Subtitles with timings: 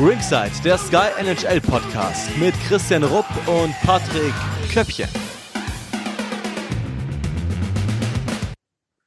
[0.00, 4.32] Ringside, der Sky NHL Podcast mit Christian Rupp und Patrick
[4.72, 5.08] Köppchen.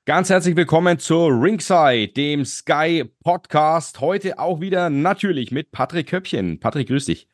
[0.03, 4.01] Ganz herzlich willkommen zu Ringside, dem Sky Podcast.
[4.01, 6.59] Heute auch wieder natürlich mit Patrick Köppchen.
[6.59, 7.29] Patrick, grüß dich.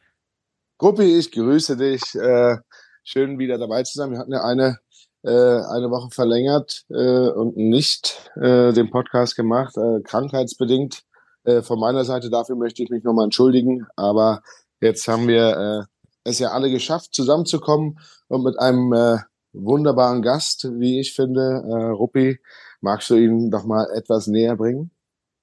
[0.77, 2.03] Gruppi, ich grüße dich.
[2.13, 2.57] Äh,
[3.03, 4.11] schön wieder dabei zu sein.
[4.11, 4.77] Wir hatten ja eine,
[5.23, 11.06] äh, eine Woche verlängert äh, und nicht den Podcast gemacht, krankheitsbedingt.
[11.48, 13.88] Äh, von meiner Seite dafür möchte ich mich nochmal entschuldigen.
[13.96, 14.42] Aber
[14.82, 19.18] jetzt haben wir äh, es ja alle geschafft, zusammenzukommen und mit einem äh,
[19.54, 22.39] wunderbaren Gast, wie ich finde, äh, Ruppi.
[22.82, 24.91] Magst du ihn doch mal etwas näher bringen?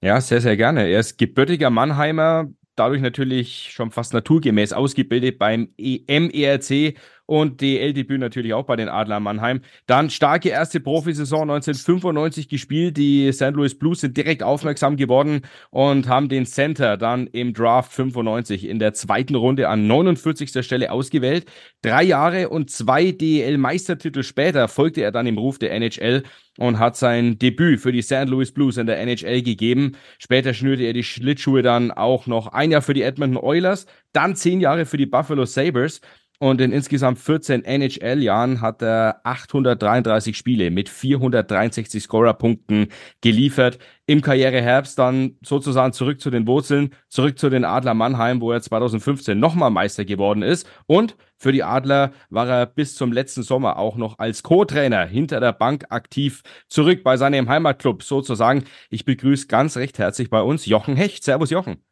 [0.02, 0.86] Ja, sehr, sehr gerne.
[0.86, 8.54] Er ist gebürtiger Mannheimer, dadurch natürlich schon fast naturgemäß ausgebildet beim MERC und DL-Debüt natürlich
[8.54, 9.60] auch bei den Adler Mannheim.
[9.86, 12.96] Dann starke erste Profisaison 1995 gespielt.
[12.96, 13.52] Die St.
[13.52, 18.78] Louis Blues sind direkt aufmerksam geworden und haben den Center dann im Draft 95 in
[18.78, 20.64] der zweiten Runde an 49.
[20.64, 21.46] Stelle ausgewählt.
[21.82, 26.22] Drei Jahre und zwei DEL-Meistertitel später folgte er dann im Ruf der NHL
[26.58, 28.26] und hat sein Debüt für die St.
[28.26, 29.92] Louis Blues in der NHL gegeben.
[30.18, 34.36] Später schnürte er die Schlittschuhe dann auch noch ein Jahr für die Edmonton Oilers, dann
[34.36, 36.00] zehn Jahre für die Buffalo Sabres
[36.44, 42.88] und in insgesamt 14 NHL-Jahren hat er 833 Spiele mit 463 Scorerpunkten
[43.22, 43.78] geliefert.
[44.04, 48.60] Im Karriereherbst dann sozusagen zurück zu den Wurzeln, zurück zu den Adler Mannheim, wo er
[48.60, 50.68] 2015 nochmal Meister geworden ist.
[50.84, 55.40] Und für die Adler war er bis zum letzten Sommer auch noch als Co-Trainer hinter
[55.40, 58.64] der Bank aktiv zurück bei seinem Heimatclub sozusagen.
[58.90, 61.24] Ich begrüße ganz recht herzlich bei uns Jochen Hecht.
[61.24, 61.82] Servus Jochen.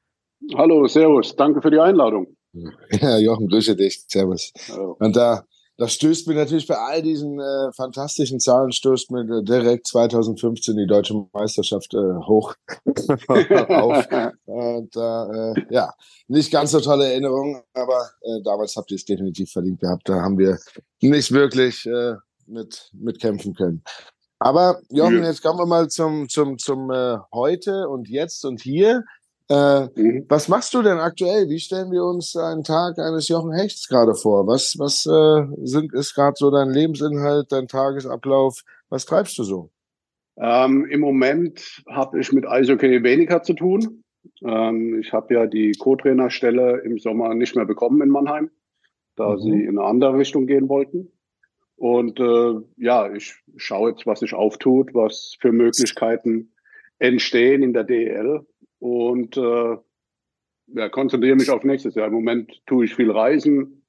[0.55, 1.35] Hallo, Servus.
[1.37, 2.37] Danke für die Einladung.
[2.53, 2.71] Ja,
[3.19, 4.05] Jochen, grüße dich.
[4.09, 4.53] Servus.
[4.69, 4.97] Hallo.
[4.99, 5.45] Und da,
[5.79, 10.87] da stößt mir natürlich bei all diesen äh, fantastischen Zahlen, stößt mir direkt 2015 die
[10.87, 12.55] deutsche Meisterschaft äh, hoch
[13.29, 14.07] auf.
[14.45, 15.95] Und äh, äh, ja,
[16.29, 20.09] nicht ganz so tolle Erinnerung, aber äh, damals habt ihr es definitiv verdient gehabt.
[20.09, 20.59] Da haben wir
[21.01, 22.15] nicht wirklich äh,
[22.47, 23.83] mit, mit kämpfen können.
[24.39, 29.05] Aber Jochen, jetzt kommen wir mal zum, zum, zum äh, heute und jetzt und hier.
[29.53, 30.25] Äh, mhm.
[30.29, 31.49] Was machst du denn aktuell?
[31.51, 34.47] Wie stellen wir uns einen Tag eines Jochen Hechts gerade vor?
[34.47, 38.63] Was, was äh, sind, ist gerade so dein Lebensinhalt, dein Tagesablauf?
[38.89, 39.71] Was treibst du so?
[40.39, 44.05] Ähm, Im Moment habe ich mit Eishockey weniger zu tun.
[44.43, 48.51] Ähm, ich habe ja die Co-Trainerstelle im Sommer nicht mehr bekommen in Mannheim,
[49.17, 49.39] da mhm.
[49.39, 51.13] sie in eine andere Richtung gehen wollten.
[51.77, 56.55] Und äh, ja, ich schaue jetzt, was sich auftut, was für Möglichkeiten
[56.99, 58.47] entstehen in der DEL
[58.83, 59.77] und äh,
[60.75, 62.09] ja, konzentriere mich auf nächstes Jahr.
[62.09, 63.85] Im Moment tue ich viel Reisen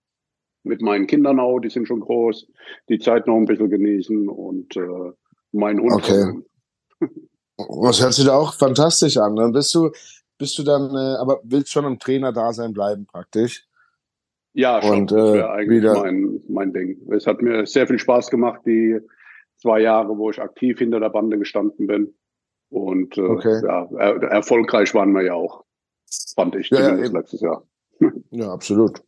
[0.62, 2.48] mit meinen Kindern auch, die sind schon groß,
[2.90, 5.12] die Zeit noch ein bisschen genießen und äh,
[5.52, 5.94] mein Hund.
[5.94, 7.10] Okay.
[7.58, 9.36] Was hört sich da auch fantastisch an.
[9.36, 9.90] Dann bist du,
[10.38, 13.66] bist du dann, äh, aber willst schon im Trainer-Dasein bleiben praktisch?
[14.54, 15.02] Ja, schon.
[15.02, 16.02] Und, äh, das wäre eigentlich wieder...
[16.02, 17.02] mein, mein Ding.
[17.12, 19.00] Es hat mir sehr viel Spaß gemacht, die
[19.58, 22.14] zwei Jahre, wo ich aktiv hinter der Bande gestanden bin.
[22.74, 23.62] Und äh, okay.
[23.64, 25.64] ja, er, erfolgreich waren wir ja auch,
[26.36, 27.64] fand ich ja, ja, letztes Jahr.
[28.32, 29.02] Ja, absolut.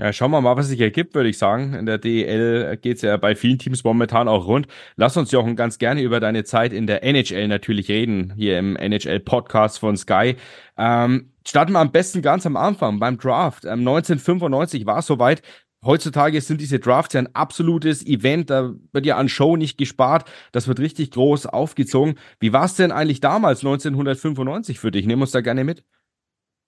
[0.00, 1.74] Ja, schauen wir mal, was sich ergibt, würde ich sagen.
[1.74, 4.68] In der DEL geht es ja bei vielen Teams momentan auch rund.
[4.94, 8.76] Lass uns, Jochen, ganz gerne über deine Zeit in der NHL natürlich reden, hier im
[8.76, 10.36] NHL-Podcast von Sky.
[10.76, 13.64] Ähm, starten wir am besten ganz am Anfang, beim Draft.
[13.64, 15.42] Ähm, 1995 war es soweit,
[15.84, 20.28] Heutzutage sind diese Drafts ja ein absolutes Event, da wird ja an Show nicht gespart,
[20.50, 22.18] das wird richtig groß aufgezogen.
[22.40, 25.06] Wie war es denn eigentlich damals, 1995 für dich?
[25.06, 25.84] Nimm uns da gerne mit.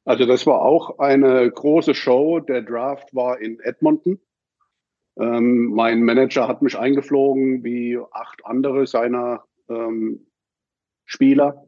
[0.05, 2.41] Also das war auch eine große Show.
[2.41, 4.21] Der Draft war in Edmonton.
[5.19, 10.27] Ähm, mein Manager hat mich eingeflogen, wie acht andere seiner ähm,
[11.05, 11.67] Spieler.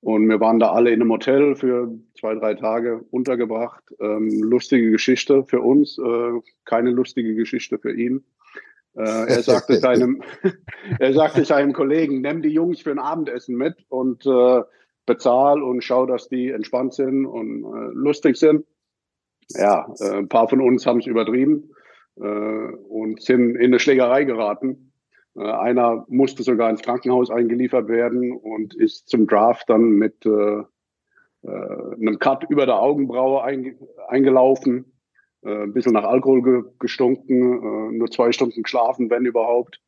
[0.00, 3.84] Und wir waren da alle in einem Hotel für zwei, drei Tage untergebracht.
[4.00, 8.24] Ähm, lustige Geschichte für uns, äh, keine lustige Geschichte für ihn.
[8.96, 10.22] Äh, er sagte seinem,
[10.98, 14.62] er sagte seinem Kollegen, nimm die Jungs für ein Abendessen mit und äh,
[15.04, 18.64] bezahl und schau, dass die entspannt sind und äh, lustig sind.
[19.50, 21.72] Ja, äh, ein paar von uns haben es übertrieben
[22.16, 24.89] äh, und sind in eine Schlägerei geraten.
[25.36, 30.62] Äh, einer musste sogar ins Krankenhaus eingeliefert werden und ist zum Draft dann mit äh,
[31.42, 33.78] äh, einem Cut über der Augenbraue ein,
[34.08, 34.92] eingelaufen,
[35.42, 39.80] äh, ein bisschen nach Alkohol ge gestunken, äh, nur zwei Stunden geschlafen, wenn überhaupt,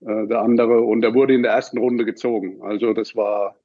[0.00, 0.80] äh, der andere.
[0.80, 2.62] Und er wurde in der ersten Runde gezogen.
[2.62, 3.56] Also das war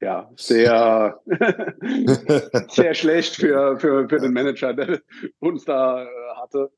[0.00, 1.20] ja sehr,
[2.68, 5.00] sehr schlecht für, für, für den Manager, der
[5.38, 6.70] uns da hatte.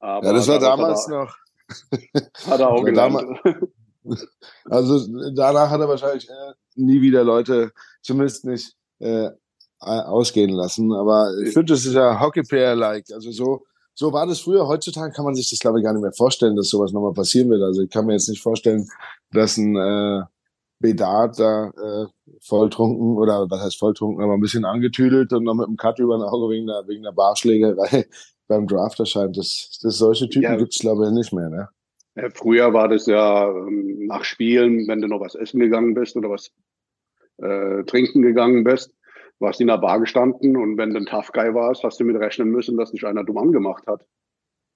[0.00, 1.36] Aber ja, das war damals noch
[2.46, 3.22] hat er auch gelernt.
[4.64, 7.70] Also danach hat er wahrscheinlich äh, nie wieder Leute,
[8.02, 9.30] zumindest nicht äh,
[9.78, 10.92] ausgehen lassen.
[10.92, 13.06] Aber ich finde, das ist ja Hockey-Player-like.
[13.12, 13.64] Also so,
[13.94, 14.66] so war das früher.
[14.66, 17.50] Heutzutage kann man sich das, glaube ich, gar nicht mehr vorstellen, dass sowas nochmal passieren
[17.50, 17.62] wird.
[17.62, 18.88] Also ich kann mir jetzt nicht vorstellen,
[19.30, 20.22] dass ein äh,
[20.80, 22.06] Bedard da äh,
[22.40, 26.16] volltrunken oder was heißt volltrunken, aber ein bisschen angetüdelt und noch mit dem Cut über
[26.16, 28.06] ein Auge wegen der, wegen der Barschlägerei
[28.52, 29.36] beim Draft erscheint.
[29.36, 30.56] Das, das solche Typen ja.
[30.56, 31.48] gibt es, glaube ich, nicht mehr.
[31.48, 31.68] Ne?
[32.14, 36.16] Ja, früher war das ja ähm, nach Spielen, wenn du noch was essen gegangen bist
[36.16, 36.52] oder was
[37.38, 38.94] äh, trinken gegangen bist,
[39.38, 42.04] warst du in der Bar gestanden und wenn du ein Tough Guy warst, hast du
[42.04, 44.04] mit rechnen müssen, dass dich einer dumm angemacht hat.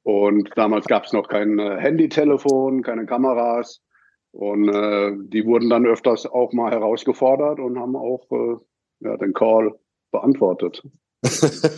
[0.02, 3.82] Und damals gab es noch kein äh, Handytelefon, keine Kameras.
[4.30, 8.56] Und äh, die wurden dann öfters auch mal herausgefordert und haben auch äh,
[9.00, 9.74] ja, den Call
[10.12, 10.82] beantwortet.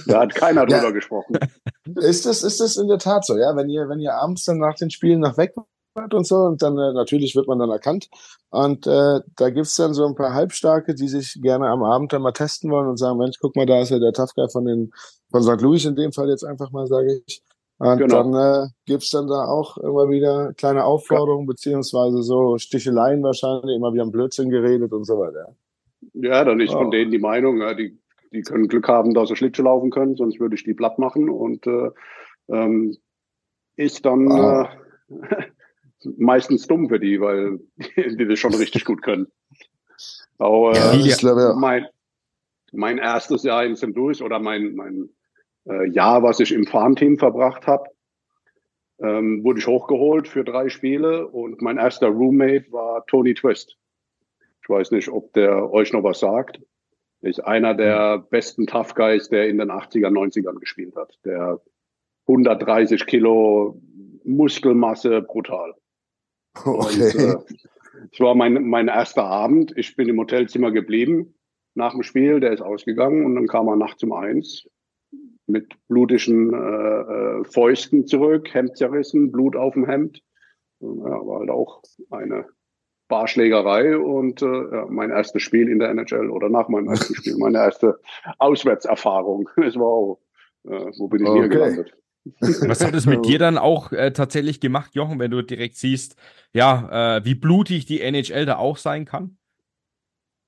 [0.07, 0.91] Da hat keiner drüber ja.
[0.91, 1.39] gesprochen.
[1.97, 3.57] Ist das, ist das in der Tat so, ja?
[3.57, 5.55] Wenn ihr, wenn ihr abends dann nach den Spielen nach weg
[6.13, 8.09] und so und dann äh, natürlich wird man dann erkannt
[8.51, 12.23] und äh, da gibt's dann so ein paar Halbstarke, die sich gerne am Abend dann
[12.23, 14.65] mal testen wollen und sagen, Mensch, guck mal, da ist ja der Tough Guy von
[14.65, 14.93] den
[15.31, 15.61] von St.
[15.61, 17.43] Louis in dem Fall jetzt einfach mal, sage ich.
[17.79, 18.23] Und genau.
[18.23, 21.53] dann äh, gibt's dann da auch immer wieder kleine Aufforderungen, ja.
[21.53, 25.55] beziehungsweise so Sticheleien wahrscheinlich, immer wieder ein Blödsinn geredet und so weiter.
[26.15, 26.79] Ja, dann ist oh.
[26.79, 27.97] von denen die Meinung, ja, die,
[28.33, 31.29] die können Glück haben, dass sie Schlittschuh laufen können, sonst würde ich die platt machen
[31.29, 31.91] und äh,
[32.49, 32.97] ähm,
[33.77, 34.67] ist dann oh.
[35.09, 35.45] äh,
[36.17, 39.29] meistens dumm für die, weil die, die das schon richtig gut können.
[40.39, 41.87] Aber äh, ja, mein,
[42.73, 43.95] mein erstes Jahr in St.
[43.95, 45.09] Louis oder mein, mein
[45.67, 47.89] äh, Jahr, was ich im Farmteam verbracht habe,
[49.01, 53.77] ähm, wurde ich hochgeholt für drei Spiele und mein erster Roommate war Tony Twist.
[54.63, 56.61] Ich weiß nicht, ob der euch noch was sagt.
[57.21, 61.19] Ist einer der besten Tough Guys, der in den 80er, 90ern gespielt hat.
[61.25, 61.61] Der
[62.29, 63.81] 130 Kilo
[64.25, 65.75] Muskelmasse, brutal.
[66.65, 66.75] Okay.
[66.75, 67.37] Und, äh,
[68.13, 69.73] es war mein, mein erster Abend.
[69.77, 71.35] Ich bin im Hotelzimmer geblieben
[71.75, 72.41] nach dem Spiel.
[72.41, 74.67] Der ist ausgegangen und dann kam er nachts um eins
[75.47, 80.23] mit blutigen äh, äh, Fäusten zurück, Hemd zerrissen, Blut auf dem Hemd.
[80.81, 82.47] Ja, war halt auch eine
[83.09, 87.37] Barschlägerei und äh, ja, mein erstes Spiel in der NHL oder nach meinem ersten Spiel,
[87.39, 87.99] meine erste
[88.39, 89.49] Auswärtserfahrung.
[89.57, 90.21] Es war auch,
[90.65, 91.41] äh, wo bin ich okay.
[91.41, 91.97] hier gelandet?
[92.41, 96.17] Was hat es mit dir dann auch äh, tatsächlich gemacht, Jochen, wenn du direkt siehst,
[96.53, 99.39] ja, äh, wie blutig die NHL da auch sein kann?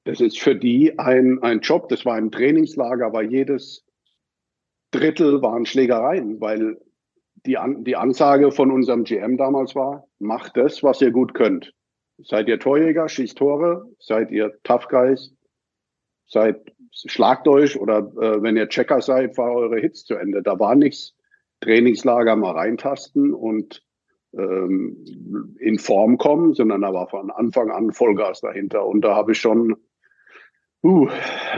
[0.04, 3.86] Das ist für die ein, ein Job, das war ein Trainingslager, war jedes
[4.90, 6.78] Drittel waren Schlägereien, weil
[7.46, 11.72] die, An die Ansage von unserem GM damals war, macht das, was ihr gut könnt.
[12.24, 15.32] Seid ihr Torjäger, schießt Tore, seid ihr Tough Guys,
[16.26, 20.42] seid, schlagt euch oder äh, wenn ihr Checker seid, war eure Hits zu Ende.
[20.42, 21.14] Da war nichts
[21.60, 23.82] Trainingslager mal reintasten und
[24.32, 28.86] ähm, in Form kommen, sondern da war von Anfang an Vollgas dahinter.
[28.86, 29.76] Und da habe ich schon
[30.82, 31.08] uh,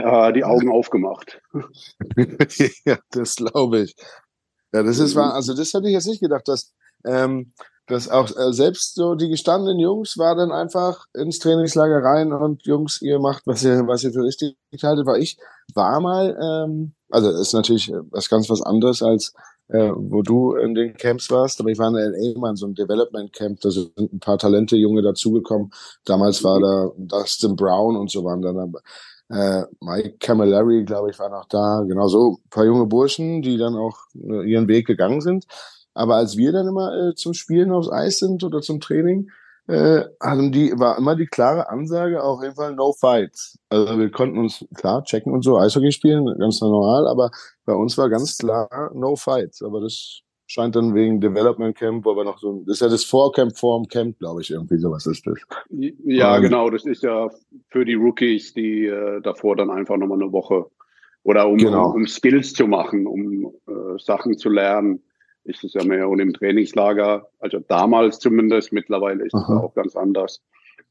[0.03, 1.41] äh, die Augen aufgemacht.
[2.85, 3.95] ja, das glaube ich.
[4.73, 5.33] Ja, das ist wahr.
[5.33, 6.73] Also das hätte ich jetzt nicht gedacht, dass,
[7.05, 7.53] ähm,
[7.87, 12.65] dass auch äh, selbst so die gestandenen Jungs war dann einfach ins Trainingslager rein und
[12.65, 15.37] Jungs, ihr macht, was ihr, was ihr für richtig haltet, war ich,
[15.73, 19.33] war mal, ähm, also ist natürlich was ganz was anderes als
[19.69, 22.65] äh, wo du in den Camps warst, aber ich war in LA mal in so
[22.65, 25.71] einem Development Camp, da sind ein paar Talente Junge dazugekommen.
[26.05, 28.73] Damals war da Dustin Brown und so waren dann
[29.29, 31.83] äh, Mike Camilleri, glaube ich, war noch da.
[31.87, 35.45] Genau so ein paar junge Burschen, die dann auch äh, ihren Weg gegangen sind.
[35.93, 39.29] Aber als wir dann immer äh, zum Spielen aufs Eis sind oder zum Training,
[39.67, 43.57] äh, hatten die, war immer die klare Ansage, auf jeden Fall no fights.
[43.69, 47.31] Also wir konnten uns klar checken und so Eishockey spielen, ganz normal, aber
[47.65, 49.61] bei uns war ganz klar no fights.
[49.61, 53.05] Aber das scheint dann wegen Development Camp, wo wir noch so, das ist ja das
[53.05, 55.39] Vorcamp vorm Camp, glaube ich, irgendwie sowas ist das.
[55.69, 57.29] Ja, um, genau, das ist ja
[57.69, 60.65] für die Rookies, die äh, davor dann einfach nochmal eine Woche
[61.23, 61.91] oder um, genau.
[61.91, 65.01] um, um Skills zu machen, um äh, Sachen zu lernen
[65.43, 69.95] ist es ja mehr und im Trainingslager, also damals zumindest, mittlerweile ist es auch ganz
[69.95, 70.41] anders.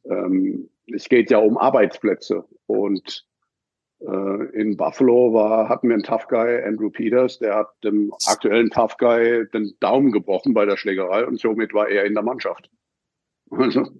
[0.04, 3.25] Ähm, es geht ja um Arbeitsplätze und
[4.00, 8.71] äh, in Buffalo war, hatten wir einen Tough Guy, Andrew Peters, der hat dem aktuellen
[8.71, 12.68] Tough Guy den Daumen gebrochen bei der Schlägerei und somit war er in der Mannschaft.
[13.50, 13.90] Also, so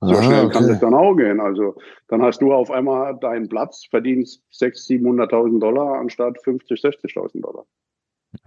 [0.00, 0.52] ah, schnell okay.
[0.52, 1.40] kann das dann auch gehen.
[1.40, 1.76] Also,
[2.08, 7.64] dann hast du auf einmal deinen Platz, verdienst 600.000, 700.000 Dollar anstatt 50, 60.000 Dollar.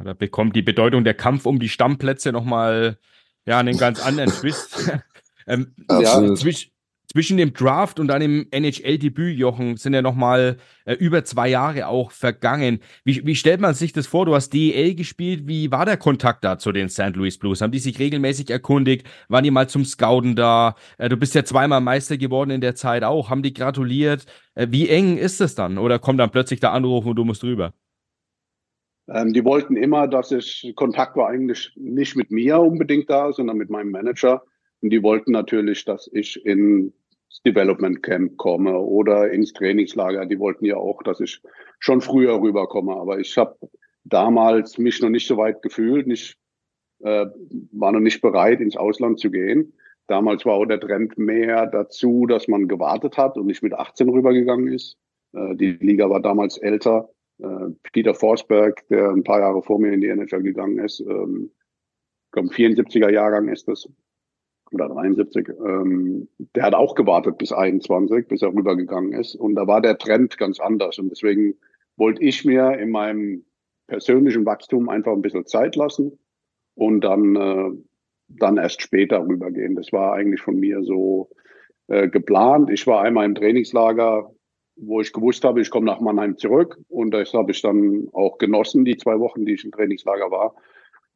[0.03, 2.97] Da bekommt die Bedeutung der Kampf um die Stammplätze nochmal
[3.45, 4.91] ja, einen ganz anderen Twist.
[5.47, 6.71] ähm, ja, zwisch,
[7.11, 11.87] zwischen dem Draft und dann im NHL-Debüt, Jochen, sind ja nochmal äh, über zwei Jahre
[11.87, 12.79] auch vergangen.
[13.03, 14.25] Wie, wie stellt man sich das vor?
[14.25, 15.45] Du hast DEL gespielt.
[15.45, 17.15] Wie war der Kontakt da zu den St.
[17.15, 17.61] Louis Blues?
[17.61, 19.05] Haben die sich regelmäßig erkundigt?
[19.27, 20.75] Waren die mal zum Scouten da?
[20.97, 23.29] Äh, du bist ja zweimal Meister geworden in der Zeit auch.
[23.29, 24.25] Haben die gratuliert?
[24.55, 25.77] Äh, wie eng ist es dann?
[25.77, 27.73] Oder kommt dann plötzlich der Anruf und du musst rüber?
[29.13, 33.57] Ähm, die wollten immer, dass ich, Kontakt war eigentlich nicht mit mir unbedingt da, sondern
[33.57, 34.43] mit meinem Manager.
[34.81, 36.93] Und die wollten natürlich, dass ich ins
[37.45, 40.25] Development Camp komme oder ins Trainingslager.
[40.25, 41.41] Die wollten ja auch, dass ich
[41.79, 42.95] schon früher rüberkomme.
[42.95, 43.57] Aber ich habe
[44.05, 46.37] damals mich noch nicht so weit gefühlt, nicht,
[46.99, 47.25] äh,
[47.73, 49.73] war noch nicht bereit, ins Ausland zu gehen.
[50.07, 54.09] Damals war auch der Trend mehr dazu, dass man gewartet hat und nicht mit 18
[54.09, 54.97] rübergegangen ist.
[55.33, 57.09] Äh, die Liga war damals älter
[57.91, 61.51] Peter Forsberg, der ein paar Jahre vor mir in die NHL gegangen ist, ähm,
[62.25, 63.89] ich glaube 74er Jahrgang ist das,
[64.71, 69.35] oder 73, ähm, der hat auch gewartet bis 21, bis er rübergegangen ist.
[69.35, 70.97] Und da war der Trend ganz anders.
[70.97, 71.55] Und deswegen
[71.97, 73.43] wollte ich mir in meinem
[73.87, 76.17] persönlichen Wachstum einfach ein bisschen Zeit lassen
[76.75, 77.71] und dann, äh,
[78.29, 79.75] dann erst später rübergehen.
[79.75, 81.29] Das war eigentlich von mir so
[81.87, 82.69] äh, geplant.
[82.69, 84.31] Ich war einmal im Trainingslager
[84.75, 86.79] wo ich gewusst habe, ich komme nach Mannheim zurück.
[86.87, 90.55] Und das habe ich dann auch genossen, die zwei Wochen, die ich im Trainingslager war.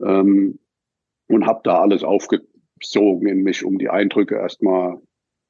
[0.02, 0.60] Ähm,
[1.28, 5.02] und habe da alles aufgezogen in mich, um die Eindrücke erstmal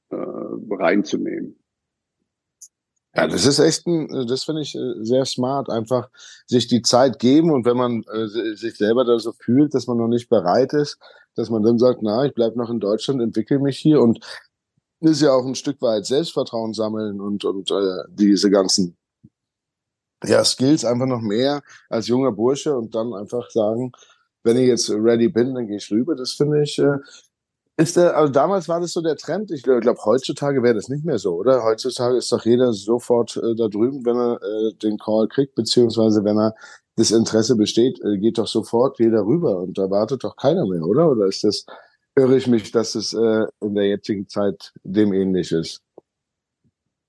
[0.09, 1.57] äh, reinzunehmen.
[3.15, 6.09] Ja, das ist echt ein, das finde ich äh, sehr smart, einfach
[6.47, 9.97] sich die Zeit geben und wenn man äh, sich selber da so fühlt, dass man
[9.97, 10.99] noch nicht bereit ist,
[11.35, 14.19] dass man dann sagt, na, ich bleib noch in Deutschland, entwickle mich hier und
[15.05, 18.97] ist ja auch ein Stück weit Selbstvertrauen sammeln und, und äh, diese ganzen
[20.23, 23.91] ja, Skills einfach noch mehr als junger Bursche und dann einfach sagen,
[24.43, 26.15] wenn ich jetzt ready bin, dann gehe ich rüber.
[26.15, 26.97] Das finde ich, äh,
[27.77, 29.51] ist der, also damals war das so der Trend.
[29.51, 31.63] Ich glaube, heutzutage wäre das nicht mehr so, oder?
[31.63, 36.23] Heutzutage ist doch jeder sofort äh, da drüben, wenn er äh, den Call kriegt, beziehungsweise
[36.23, 36.55] wenn er
[36.95, 40.83] das Interesse besteht, äh, geht doch sofort jeder rüber und da wartet doch keiner mehr,
[40.83, 41.09] oder?
[41.09, 41.65] Oder ist das
[42.15, 45.81] irre ich mich, dass es äh, in der jetzigen Zeit dem ähnlich ist.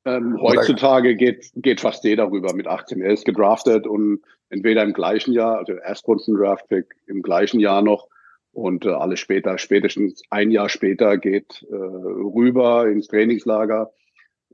[0.04, 3.00] Ähm, heutzutage geht, geht fast jeder rüber mit 18.
[3.02, 4.20] Er ist gedraftet und
[4.50, 8.08] entweder im gleichen Jahr, also Erstrunden-Draft-Pick im gleichen Jahr noch
[8.52, 13.92] und äh, alles später, spätestens ein Jahr später geht äh, rüber ins Trainingslager.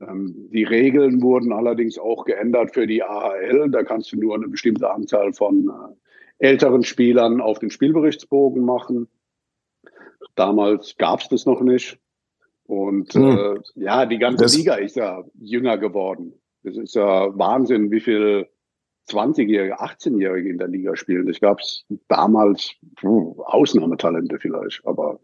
[0.01, 3.69] Ähm, die Regeln wurden allerdings auch geändert für die AHL.
[3.69, 5.69] Da kannst du nur eine bestimmte Anzahl von
[6.39, 9.07] äh, älteren Spielern auf den Spielberichtsbogen machen.
[10.35, 11.99] Damals gab es das noch nicht.
[12.65, 13.37] Und hm.
[13.37, 16.33] äh, ja, die ganze das Liga ist ja jünger geworden.
[16.63, 18.47] Es ist ja Wahnsinn, wie viel
[19.09, 21.27] 20-Jährige, 18-Jährige in der Liga spielen.
[21.27, 25.19] Das gab es damals puh, Ausnahmetalente vielleicht, aber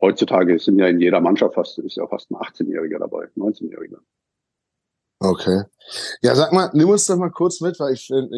[0.00, 3.98] heutzutage sind ja in jeder Mannschaft fast ist ja fast ein 18-Jähriger dabei, 19-Jähriger.
[5.20, 5.62] Okay.
[6.20, 8.36] Ja, sag mal, nimm uns doch mal kurz mit, weil ich finde,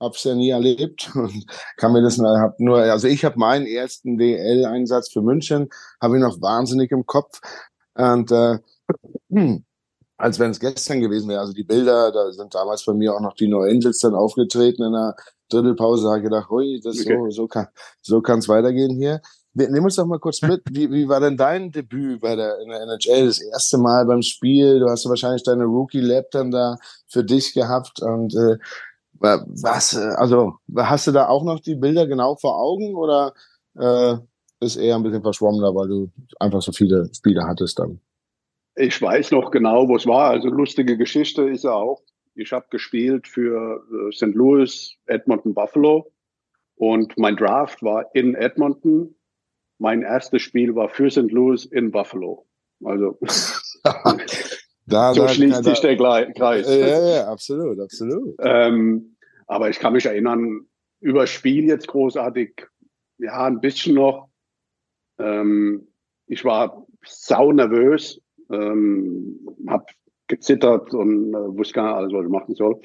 [0.00, 3.66] ich hab's ja nie erlebt und kann mir das hab nur also ich habe meinen
[3.66, 5.68] ersten DL Einsatz für München
[6.00, 7.40] habe ich noch wahnsinnig im Kopf
[7.94, 8.58] und äh,
[10.16, 13.20] als wenn es gestern gewesen wäre also die Bilder da sind damals bei mir auch
[13.20, 15.16] noch die No Angels dann aufgetreten in der
[15.48, 17.16] Drittelpause habe ich gedacht hui das okay.
[17.16, 17.68] so so kann
[18.00, 19.20] so kann's weitergehen hier
[19.54, 20.62] Nimm uns doch mal kurz mit.
[20.70, 23.26] Wie, wie war denn dein Debüt bei der, in der NHL?
[23.26, 24.78] Das erste Mal beim Spiel.
[24.78, 26.76] Du hast ja wahrscheinlich deine Rookie Lab dann da
[27.08, 28.00] für dich gehabt.
[28.00, 28.58] Und äh,
[29.20, 33.34] was, äh, also hast du da auch noch die Bilder genau vor Augen oder
[33.76, 34.16] äh,
[34.60, 36.10] ist eher ein bisschen verschwommener, weil du
[36.40, 38.00] einfach so viele Spiele hattest dann?
[38.74, 40.30] Ich weiß noch genau, wo es war.
[40.30, 42.02] Also lustige Geschichte ist ja auch.
[42.34, 44.34] Ich habe gespielt für äh, St.
[44.34, 46.12] Louis, Edmonton, Buffalo
[46.76, 49.16] und mein Draft war in Edmonton.
[49.78, 51.30] Mein erstes Spiel war für St.
[51.30, 52.46] Louis in Buffalo.
[52.84, 53.18] Also
[54.88, 56.68] Da, so da, schließt da, sich der Kreis.
[56.68, 58.36] Ja, ja, absolut, absolut.
[58.40, 59.16] Ähm,
[59.46, 60.66] aber ich kann mich erinnern,
[61.00, 62.66] über Spiel jetzt großartig,
[63.18, 64.28] ja, ein bisschen noch.
[65.18, 65.88] Ähm,
[66.26, 69.86] ich war sau nervös, ähm, habe
[70.26, 72.80] gezittert und äh, wusste gar nicht alles, was ich machen soll.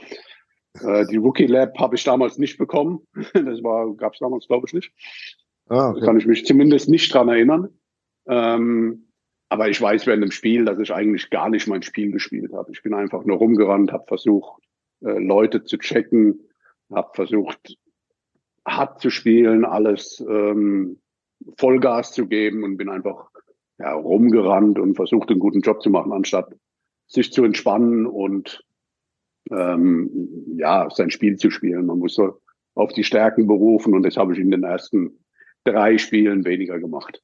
[0.81, 3.07] Äh, die Rookie Lab habe ich damals nicht bekommen.
[3.33, 4.91] Das war gab es damals, glaube ich, nicht.
[5.69, 6.00] Ah, okay.
[6.00, 7.69] Da kann ich mich zumindest nicht dran erinnern.
[8.27, 9.02] Ähm,
[9.53, 12.72] aber ich weiß während dem Spiel, dass ich eigentlich gar nicht mein Spiel gespielt habe.
[12.72, 14.63] Ich bin einfach nur rumgerannt, habe versucht,
[15.01, 16.39] äh, Leute zu checken,
[16.91, 17.77] habe versucht,
[18.65, 21.00] hart zu spielen, alles ähm,
[21.60, 23.29] Vollgas zu geben und bin einfach
[23.77, 26.51] ja, rumgerannt und versucht, einen guten Job zu machen, anstatt
[27.05, 28.65] sich zu entspannen und
[29.51, 31.86] ähm, ja, sein Spiel zu spielen.
[31.86, 32.39] Man muss so
[32.74, 35.24] auf die Stärken berufen und das habe ich in den ersten
[35.63, 37.22] drei Spielen weniger gemacht.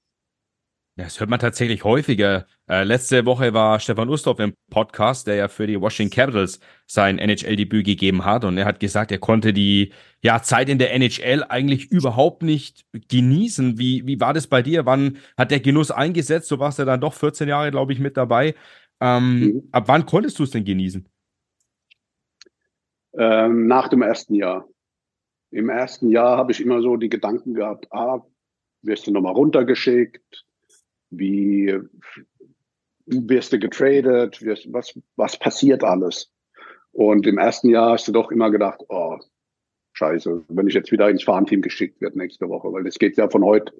[0.99, 2.45] Ja, das hört man tatsächlich häufiger.
[2.67, 7.19] Äh, letzte Woche war Stefan Ustorf im Podcast, der ja für die Washington Capitals sein
[7.19, 8.43] NHL-Debüt gegeben hat.
[8.43, 12.85] Und er hat gesagt, er konnte die ja, Zeit in der NHL eigentlich überhaupt nicht
[12.91, 13.79] genießen.
[13.79, 14.85] Wie, wie war das bei dir?
[14.85, 16.51] Wann hat der Genuss eingesetzt?
[16.51, 18.53] Du warst ja dann doch 14 Jahre, glaube ich, mit dabei.
[18.99, 19.69] Ähm, mhm.
[19.71, 21.07] Ab wann konntest du es denn genießen?
[23.13, 24.67] Ähm, nach dem ersten Jahr.
[25.51, 28.19] Im ersten Jahr habe ich immer so die Gedanken gehabt, ah,
[28.81, 30.45] wirst du nochmal runtergeschickt?
[31.09, 31.79] Wie
[33.05, 34.39] wirst du getradet?
[34.71, 36.31] Was, was passiert alles?
[36.91, 39.17] Und im ersten Jahr hast du doch immer gedacht, oh,
[39.93, 43.29] scheiße, wenn ich jetzt wieder ins Farmteam geschickt werde nächste Woche, weil das geht ja
[43.29, 43.73] von heute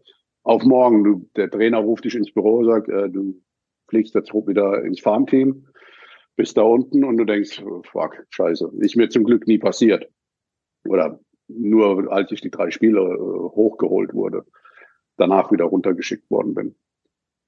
[0.43, 1.03] auf morgen.
[1.03, 3.41] Du, der Trainer ruft dich ins Büro, sagt, äh, du
[3.88, 5.67] fliegst jetzt wieder ins Farmteam,
[6.36, 10.09] bist da unten und du denkst, oh, fuck, scheiße, ist mir zum Glück nie passiert.
[10.86, 14.45] Oder nur als ich die drei Spiele äh, hochgeholt wurde,
[15.17, 16.75] danach wieder runtergeschickt worden bin.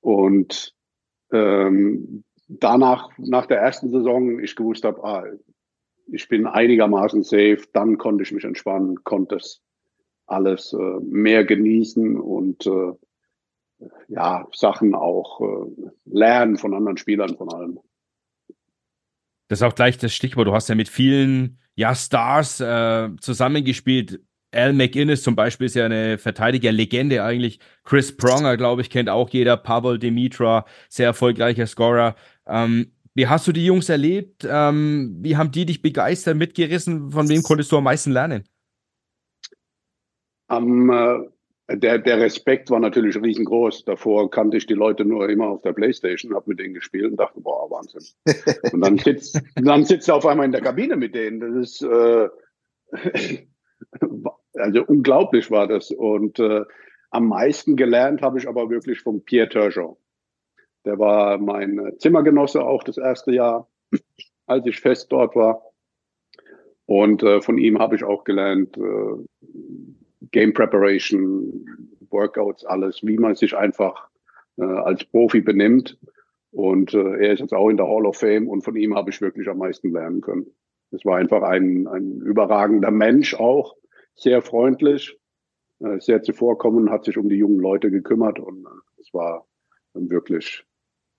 [0.01, 0.75] Und
[1.31, 5.25] ähm, danach, nach der ersten Saison, ich gewusst habe, ah,
[6.07, 9.61] ich bin einigermaßen safe, dann konnte ich mich entspannen, konnte es
[10.25, 12.93] alles äh, mehr genießen und äh,
[14.07, 17.79] ja, Sachen auch äh, lernen von anderen Spielern von allem.
[19.47, 20.47] Das ist auch gleich das Stichwort.
[20.47, 24.21] Du hast ja mit vielen ja, Stars äh, zusammengespielt.
[24.53, 27.59] Al McInnes zum Beispiel ist ja eine Verteidigerlegende eigentlich.
[27.83, 29.57] Chris Pronger, glaube ich, kennt auch jeder.
[29.57, 32.15] Pavel Dimitra, sehr erfolgreicher Scorer.
[32.45, 34.47] Ähm, wie hast du die Jungs erlebt?
[34.49, 37.11] Ähm, wie haben die dich begeistert, mitgerissen?
[37.11, 38.43] Von wem konntest du am meisten lernen?
[40.47, 43.85] Um, äh, der, der Respekt war natürlich riesengroß.
[43.85, 47.17] Davor kannte ich die Leute nur immer auf der Playstation, habe mit denen gespielt und
[47.17, 48.01] dachte, boah, Wahnsinn.
[48.73, 51.39] Und dann sitzt, dann sitzt er auf einmal in der Kabine mit denen.
[51.39, 52.27] Das ist äh,
[54.53, 55.91] also unglaublich war das.
[55.91, 56.63] Und äh,
[57.09, 59.95] am meisten gelernt habe ich aber wirklich von Pierre Turgeon.
[60.85, 63.69] Der war mein Zimmergenosse auch das erste Jahr,
[64.47, 65.61] als ich fest dort war.
[66.85, 69.25] Und äh, von ihm habe ich auch gelernt, äh,
[70.31, 71.65] Game Preparation,
[72.09, 74.09] Workouts, alles, wie man sich einfach
[74.57, 75.97] äh, als Profi benimmt.
[76.51, 79.09] Und äh, er ist jetzt auch in der Hall of Fame und von ihm habe
[79.09, 80.47] ich wirklich am meisten lernen können.
[80.91, 83.75] Es war einfach ein, ein überragender Mensch auch,
[84.15, 85.17] sehr freundlich,
[85.79, 89.45] äh, sehr zuvorkommen, hat sich um die jungen Leute gekümmert und äh, es war
[89.93, 90.63] wirklich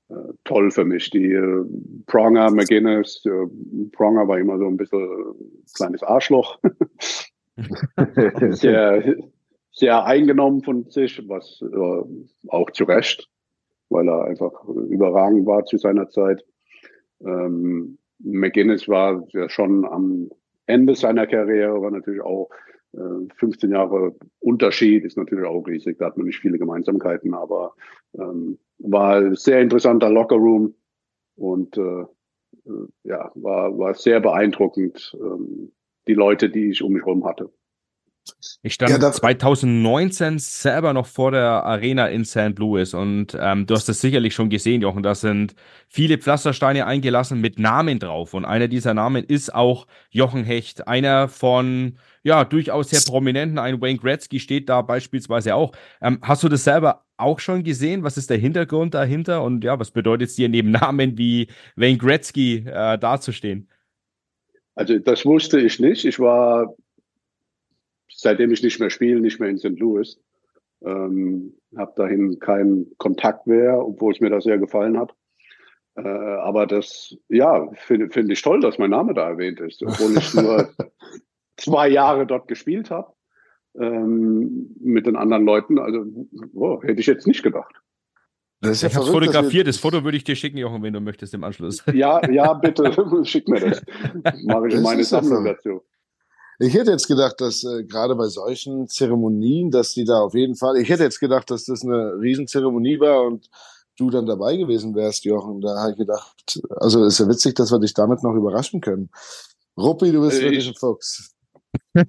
[0.08, 1.10] äh, toll für mich.
[1.10, 1.64] Die äh,
[2.06, 3.46] Pronger, McGuinness, äh,
[3.92, 5.08] Pronger war immer so ein bisschen
[5.74, 6.58] kleines Arschloch.
[8.50, 9.16] sehr,
[9.70, 13.28] sehr eingenommen von sich, was äh, auch zu Recht,
[13.88, 16.44] weil er einfach überragend war zu seiner Zeit.
[17.20, 20.30] Ähm, McGuinness war ja schon am
[20.66, 22.48] Ende seiner Karriere, war natürlich auch
[23.36, 25.98] 15 äh, Jahre Unterschied ist natürlich auch riesig.
[25.98, 27.74] Da hat man nicht viele Gemeinsamkeiten, aber
[28.14, 30.74] ähm, war ein sehr interessanter Lockerroom
[31.36, 32.02] und äh,
[32.66, 35.72] äh, ja, war, war sehr beeindruckend, ähm,
[36.06, 37.50] die Leute, die ich um mich herum hatte.
[38.62, 42.56] Ich stand ja, 2019 selber noch vor der Arena in St.
[42.56, 45.02] Louis und ähm, du hast das sicherlich schon gesehen, Jochen.
[45.02, 45.56] Da sind
[45.88, 51.28] viele Pflastersteine eingelassen mit Namen drauf und einer dieser Namen ist auch Jochen Hecht, einer
[51.28, 53.58] von ja durchaus sehr prominenten.
[53.58, 55.72] Ein Wayne Gretzky steht da beispielsweise auch.
[56.00, 58.02] Ähm, hast du das selber auch schon gesehen?
[58.02, 61.98] Was ist der Hintergrund dahinter und ja, was bedeutet es dir neben Namen wie Wayne
[61.98, 63.68] Gretzky äh, dazustehen?
[64.74, 66.04] Also das wusste ich nicht.
[66.04, 66.74] Ich war
[68.22, 69.78] seitdem ich nicht mehr spiele, nicht mehr in St.
[69.78, 70.18] Louis.
[70.84, 75.14] Ähm, habe dahin keinen Kontakt mehr, obwohl es mir das sehr gefallen hat.
[75.96, 80.16] Äh, aber das, ja, finde find ich toll, dass mein Name da erwähnt ist, obwohl
[80.16, 80.68] ich nur
[81.62, 83.12] zwei Jahre dort gespielt habe
[83.78, 85.78] ähm, mit den anderen Leuten.
[85.78, 86.04] Also
[86.54, 87.74] oh, hätte ich jetzt nicht gedacht.
[88.60, 89.66] Das ist ja ich habe fotografiert.
[89.66, 91.82] Das Foto würde ich dir schicken, Jochen, wenn du möchtest im Anschluss.
[91.92, 92.92] Ja, ja, bitte,
[93.24, 93.82] schick mir das.
[94.44, 95.82] Mache ich das meine Sammlung dazu.
[96.58, 100.54] Ich hätte jetzt gedacht, dass äh, gerade bei solchen Zeremonien, dass die da auf jeden
[100.54, 103.48] Fall, ich hätte jetzt gedacht, dass das eine Riesenzeremonie war und
[103.98, 105.60] du dann dabei gewesen wärst, Jochen.
[105.60, 109.10] Da habe ich gedacht, also ist ja witzig, dass wir dich damit noch überraschen können.
[109.76, 111.31] Ruppi, du bist äh, wirklich ein Fuchs.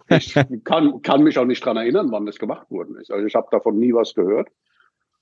[0.09, 3.11] Ich kann, kann mich auch nicht dran erinnern, wann das gemacht worden ist.
[3.11, 4.49] Also ich habe davon nie was gehört.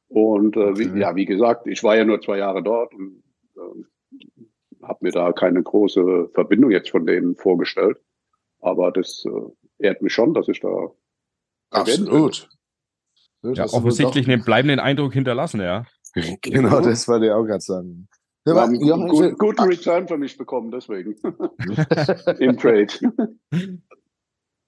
[0.07, 3.23] Und äh, wie, ja, wie gesagt, ich war ja nur zwei Jahre dort und
[3.55, 7.97] äh, habe mir da keine große Verbindung jetzt von denen vorgestellt.
[8.59, 10.91] Aber das äh, ehrt mich schon, dass ich da.
[11.71, 12.49] Absolut.
[13.43, 15.85] Ja, offensichtlich einen bleibenden Eindruck hinterlassen, ja.
[16.41, 18.07] Genau, das wollte ich auch gerade sagen.
[18.43, 21.15] Wir haben einen gut, guten Return für mich bekommen, deswegen.
[22.39, 22.87] Im Trade.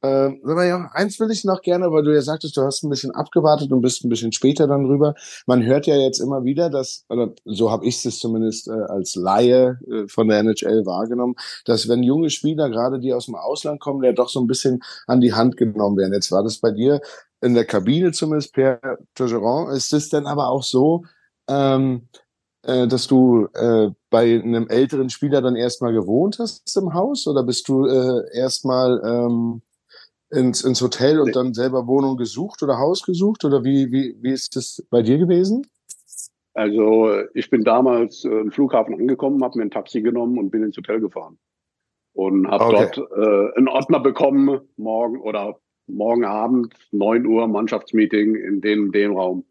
[0.04, 2.90] Ähm, aber ja, eins will ich noch gerne, weil du ja sagtest, du hast ein
[2.90, 5.16] bisschen abgewartet und bist ein bisschen später dann rüber.
[5.48, 9.16] Man hört ja jetzt immer wieder, dass, oder so habe ich es zumindest äh, als
[9.16, 13.80] Laie äh, von der NHL wahrgenommen, dass wenn junge Spieler, gerade die aus dem Ausland
[13.80, 16.14] kommen, ja doch so ein bisschen an die Hand genommen werden.
[16.14, 17.00] Jetzt war das bei dir
[17.40, 18.82] in der Kabine zumindest, per
[19.16, 19.72] Togeron.
[19.72, 21.06] Ist es denn aber auch so,
[21.48, 22.10] ähm,
[22.64, 27.44] äh, dass du äh, bei einem älteren Spieler dann erstmal gewohnt hast im Haus oder
[27.44, 29.62] bist du äh, erstmal ähm,
[30.34, 33.46] ins, ins Hotel und dann selber Wohnung gesucht oder Haus gesucht?
[33.46, 35.66] Oder wie, wie, wie ist das bei dir gewesen?
[36.54, 40.64] Also ich bin damals äh, im Flughafen angekommen, habe mir ein Taxi genommen und bin
[40.64, 41.38] ins Hotel gefahren.
[42.14, 42.92] Und habe okay.
[42.96, 49.18] dort äh, einen Ordner bekommen, morgen oder morgen Abend, 9 Uhr, Mannschaftsmeeting in dem, dem
[49.18, 49.46] Raum.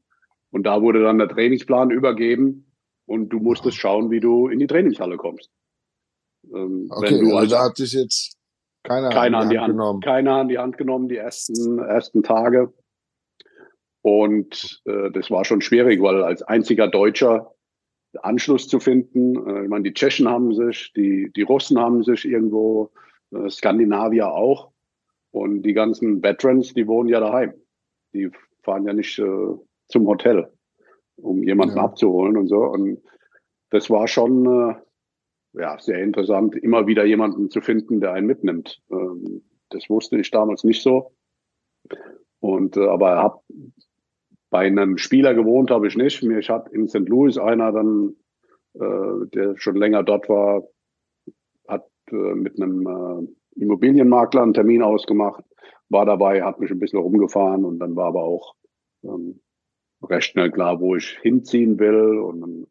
[0.50, 2.72] Und da wurde dann der Trainingsplan übergeben
[3.06, 5.50] und du musstest schauen, wie du in die Trainingshalle kommst.
[6.54, 8.36] Ähm, okay, wenn du also da hat sich jetzt
[8.82, 10.00] keiner, keiner an die Hand, genommen.
[10.00, 12.72] Keiner an die Hand genommen, die ersten, ersten Tage.
[14.02, 17.54] Und äh, das war schon schwierig, weil als einziger Deutscher
[18.20, 22.24] Anschluss zu finden, äh, ich meine, die Tschechen haben sich, die, die Russen haben sich
[22.24, 22.90] irgendwo,
[23.32, 24.70] äh, Skandinavier auch.
[25.30, 27.54] Und die ganzen Veterans, die wohnen ja daheim.
[28.12, 28.30] Die
[28.62, 29.54] fahren ja nicht äh,
[29.88, 30.52] zum Hotel,
[31.16, 31.84] um jemanden ja.
[31.84, 32.58] abzuholen und so.
[32.58, 33.02] Und
[33.70, 34.74] das war schon, äh,
[35.54, 38.80] ja, sehr interessant, immer wieder jemanden zu finden, der einen mitnimmt.
[38.90, 41.12] Ähm, das wusste ich damals nicht so.
[42.40, 43.44] Und äh, aber hab
[44.50, 46.22] bei einem Spieler gewohnt habe ich nicht.
[46.22, 47.08] Mir hat in St.
[47.08, 48.16] Louis einer dann,
[48.74, 50.62] äh, der schon länger dort war,
[51.66, 55.44] hat äh, mit einem äh, Immobilienmakler einen Termin ausgemacht,
[55.88, 58.54] war dabei, hat mich ein bisschen rumgefahren und dann war aber auch
[59.04, 59.40] ähm,
[60.02, 62.18] recht schnell klar, wo ich hinziehen will.
[62.18, 62.66] Und dann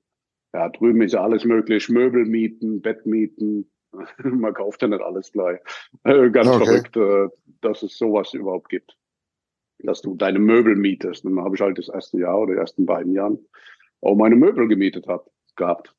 [0.54, 3.72] ja, drüben ist ja alles möglich, Möbel mieten, Bett mieten.
[4.24, 5.60] Man kauft ja nicht alles gleich.
[6.04, 6.66] Äh, ganz okay.
[6.66, 7.28] verrückt, äh,
[7.62, 8.98] dass es sowas überhaupt gibt.
[9.80, 11.26] Dass du deine Möbel mietest.
[11.26, 13.40] Und dann habe ich halt das erste Jahr oder die ersten beiden Jahren
[14.02, 15.96] auch meine Möbel gemietet hab, gehabt.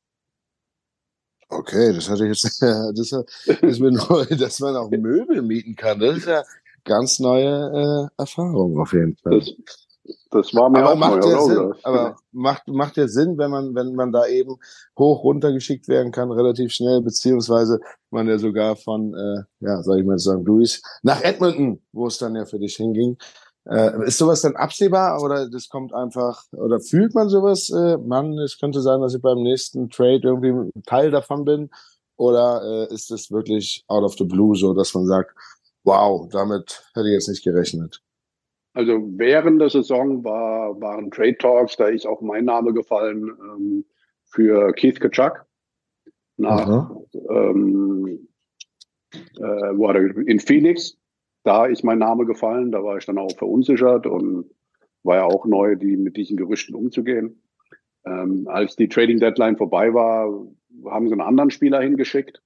[1.49, 5.99] Okay, das hatte ich jetzt, das ist mir neu, dass man auch Möbel mieten kann.
[5.99, 6.43] Das ist ja
[6.83, 9.39] ganz neue äh, Erfahrung auf jeden Fall.
[9.39, 9.53] Das,
[10.31, 13.73] das war mir aber auch macht ja Sinn, aber macht, macht ja Sinn, wenn man,
[13.73, 14.57] wenn man da eben
[14.97, 20.05] hoch runtergeschickt werden kann, relativ schnell, beziehungsweise man ja sogar von, äh, ja, sag ich
[20.05, 20.43] mal, St.
[20.43, 23.17] Louis nach Edmonton, wo es dann ja für dich hinging.
[23.65, 28.37] Äh, ist sowas dann absehbar oder das kommt einfach, oder fühlt man sowas, äh, Mann,
[28.39, 31.69] es könnte sein, dass ich beim nächsten Trade irgendwie ein Teil davon bin?
[32.17, 35.33] Oder äh, ist es wirklich out of the blue so, dass man sagt,
[35.83, 38.01] wow, damit hätte ich jetzt nicht gerechnet?
[38.73, 43.85] Also während der Saison war, waren Trade Talks, da ist auch mein Name gefallen ähm,
[44.25, 45.45] für Keith Kachuk
[46.37, 46.89] nach
[47.29, 48.27] ähm,
[49.11, 50.97] äh, war in Phoenix.
[51.43, 54.49] Da ist mein Name gefallen, da war ich dann auch verunsichert und
[55.03, 57.43] war ja auch neu, die mit diesen Gerüchten umzugehen.
[58.05, 60.27] Ähm, als die Trading Deadline vorbei war,
[60.85, 62.41] haben sie einen anderen Spieler hingeschickt.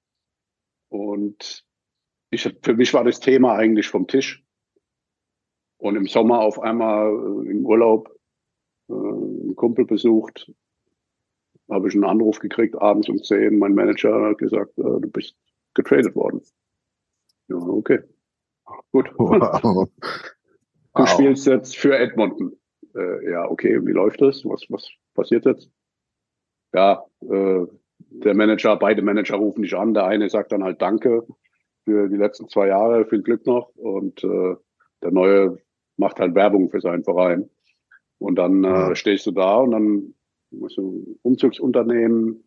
[0.90, 1.64] Und
[2.32, 4.44] ich, für mich war das Thema eigentlich vom Tisch.
[5.78, 8.10] Und im Sommer auf einmal äh, im Urlaub
[8.90, 10.52] äh, einen Kumpel besucht,
[11.70, 13.58] habe ich einen Anruf gekriegt, abends um 10.
[13.58, 15.36] Mein Manager hat gesagt, äh, du bist
[15.74, 16.42] getradet worden.
[17.50, 18.00] Ja, okay.
[18.92, 19.12] Gut.
[19.18, 19.88] Wow.
[20.98, 21.10] Du wow.
[21.10, 22.58] spielst jetzt für Edmonton.
[22.96, 24.44] Äh, ja, okay, wie läuft das?
[24.46, 25.70] Was, was passiert jetzt?
[26.74, 27.66] Ja, äh,
[28.00, 29.94] der Manager, beide Manager rufen dich an.
[29.94, 31.28] Der eine sagt dann halt Danke
[31.86, 33.70] für die letzten zwei Jahre, viel Glück noch.
[33.76, 34.56] Und äh,
[35.04, 35.60] der neue
[35.98, 37.50] macht halt Werbung für seinen Verein.
[38.20, 40.14] Und dann äh, stehst du da und dann
[40.52, 42.44] musst du Umzugsunternehmen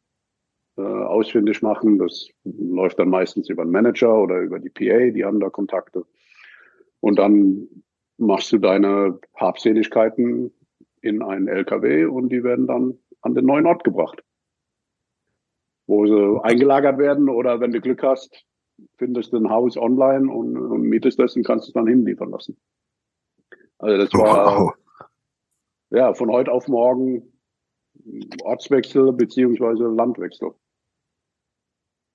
[0.76, 1.98] äh, ausfindig machen.
[1.98, 6.04] Das läuft dann meistens über einen Manager oder über die PA, die haben da Kontakte.
[7.00, 7.68] Und dann
[8.18, 10.52] machst du deine Habseligkeiten
[11.00, 14.22] in einen LKW und die werden dann an den neuen Ort gebracht.
[15.86, 18.44] Wo sie eingelagert werden oder wenn du Glück hast,
[18.96, 22.56] findest du ein Haus online und, und mietest das und kannst es dann hinliefern lassen.
[23.80, 24.72] Also das war wow.
[25.90, 27.32] ja von heute auf morgen
[28.42, 30.50] Ortswechsel beziehungsweise Landwechsel.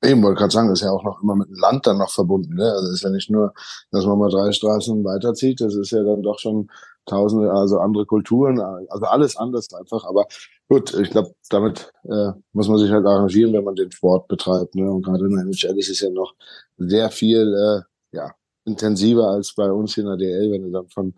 [0.04, 2.12] Eben, wollte gerade sagen, das ist ja auch noch immer mit dem Land dann noch
[2.12, 2.56] verbunden.
[2.56, 2.64] Ne?
[2.64, 3.54] Also es ist ja nicht nur,
[3.92, 6.70] dass man mal drei Straßen weiterzieht, das ist ja dann doch schon
[7.06, 10.06] tausende, also andere Kulturen, also alles anders einfach.
[10.06, 10.26] Aber
[10.70, 14.76] gut, ich glaube, damit äh, muss man sich halt arrangieren, wenn man den Sport betreibt.
[14.76, 14.92] Ne?
[14.92, 16.36] Und gerade in der NHL ist es ja noch
[16.78, 18.32] sehr viel äh, ja,
[18.66, 21.14] intensiver als bei uns hier in der DL, wenn du dann von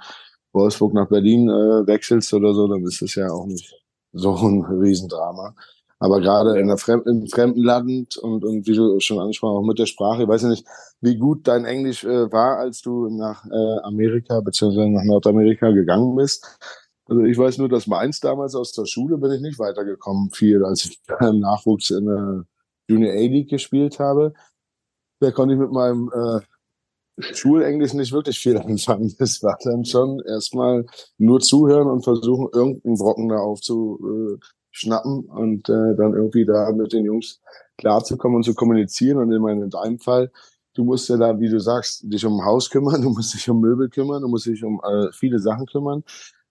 [0.54, 3.74] Wolfsburg nach Berlin äh, wechselst oder so, dann ist das ja auch nicht
[4.14, 5.54] so ein Riesendrama.
[6.00, 9.68] Aber gerade in der Fremd, im fremden Land und, und wie du schon angesprochen auch
[9.68, 10.66] mit der Sprache, ich weiß ja nicht,
[11.02, 14.90] wie gut dein Englisch äh, war, als du nach äh, Amerika bzw.
[14.90, 16.46] nach Nordamerika gegangen bist.
[17.10, 20.64] Also ich weiß nur, dass meins damals aus der Schule bin ich nicht weitergekommen viel,
[20.64, 22.46] als ich im Nachwuchs in der
[22.88, 24.34] Junior A-League gespielt habe.
[25.20, 26.42] Da konnte ich mit meinem äh,
[27.20, 29.14] Schulenglisch nicht wirklich viel anfangen.
[29.18, 30.86] Das war dann schon erstmal
[31.18, 37.06] nur zuhören und versuchen, irgendeinen Brocken da aufzuschnappen und äh, dann irgendwie da mit den
[37.06, 37.42] Jungs
[37.78, 39.18] klarzukommen und zu kommunizieren.
[39.18, 40.32] Und in, in deinem Fall,
[40.74, 43.60] du musst ja da, wie du sagst, dich um Haus kümmern, du musst dich um
[43.60, 46.04] Möbel kümmern, du musst dich um äh, viele Sachen kümmern.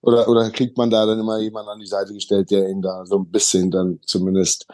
[0.03, 3.05] Oder, oder kriegt man da dann immer jemanden an die Seite gestellt, der ihn da
[3.07, 4.67] so ein bisschen dann zumindest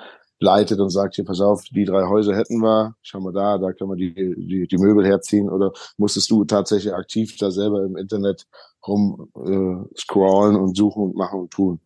[0.42, 3.72] leitet und sagt, hier, pass auf, die drei Häuser hätten wir, schau mal da, da
[3.72, 7.96] können wir die, die, die Möbel herziehen oder musstest du tatsächlich aktiv da selber im
[7.96, 8.46] Internet
[8.86, 11.80] rum äh, scrollen und suchen und machen und tun?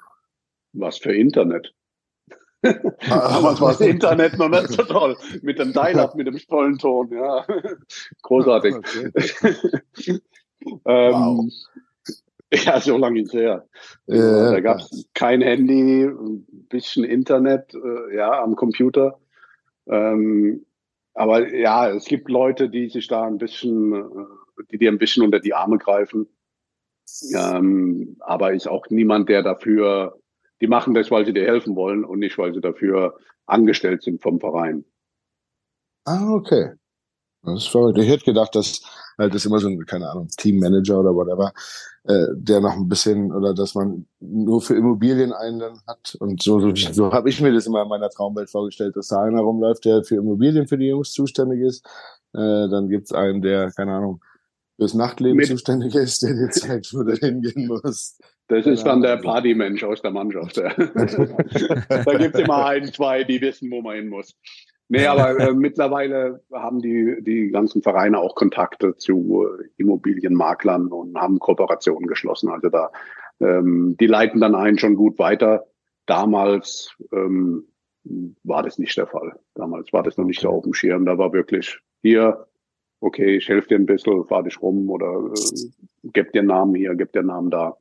[0.73, 1.73] Was für Internet?
[3.09, 5.16] Damals war das Internet noch nicht so toll.
[5.42, 7.47] Mit dem Dial-Up, mit dem tollen Ton, ja.
[8.23, 8.75] Großartig.
[8.75, 9.11] Okay.
[10.85, 11.53] ähm, wow.
[12.64, 13.66] Ja, so lange ist her.
[14.07, 19.19] Ja, da gab es kein Handy, ein bisschen Internet, äh, ja, am Computer.
[19.87, 20.64] Ähm,
[21.14, 25.25] aber ja, es gibt Leute, die sich da ein bisschen, äh, die dir ein bisschen
[25.25, 26.29] unter die Arme greifen.
[27.35, 30.19] Ähm, aber ist auch niemand, der dafür,
[30.61, 33.16] die machen das, weil sie dir helfen wollen und nicht, weil sie dafür
[33.47, 34.85] angestellt sind vom Verein.
[36.05, 36.73] Ah, okay.
[37.42, 37.99] Das ist verrückt.
[37.99, 38.83] Ich hätte gedacht, dass
[39.18, 41.53] halt das immer so ein, keine Ahnung, Teammanager oder whatever,
[42.05, 46.16] äh, der noch ein bisschen oder dass man nur für Immobilien einen dann hat.
[46.20, 49.22] Und so, so, so habe ich mir das immer in meiner Traumwelt vorgestellt, dass da
[49.22, 51.85] einer rumläuft, der für Immobilien für die Jungs zuständig ist.
[52.35, 54.20] Äh, dann gibt's einen, der, keine Ahnung,
[54.77, 58.20] fürs Nachtleben Mit zuständig ist, der dir zeigt, wo du hingehen musst.
[58.49, 60.59] Das ist dann der Partymensch aus der Mannschaft.
[60.59, 60.72] Ja.
[61.88, 64.37] da gibt's immer ein, zwei, die wissen, wo man hin muss.
[64.88, 71.16] Nee, aber äh, mittlerweile haben die, die ganzen Vereine auch Kontakte zu äh, Immobilienmaklern und
[71.16, 72.49] haben Kooperationen geschlossen.
[72.51, 72.90] Also da,
[73.40, 75.66] ähm, die leiten dann einen schon gut weiter.
[76.07, 77.66] Damals ähm,
[78.44, 79.38] war das nicht der Fall.
[79.55, 81.05] Damals war das noch nicht so auf dem Schirm.
[81.07, 82.46] Da war wirklich hier,
[83.01, 85.70] okay, ich helfe dir ein bisschen, fahr dich rum oder äh,
[86.05, 87.77] gib dir Namen hier, gib dir Namen da.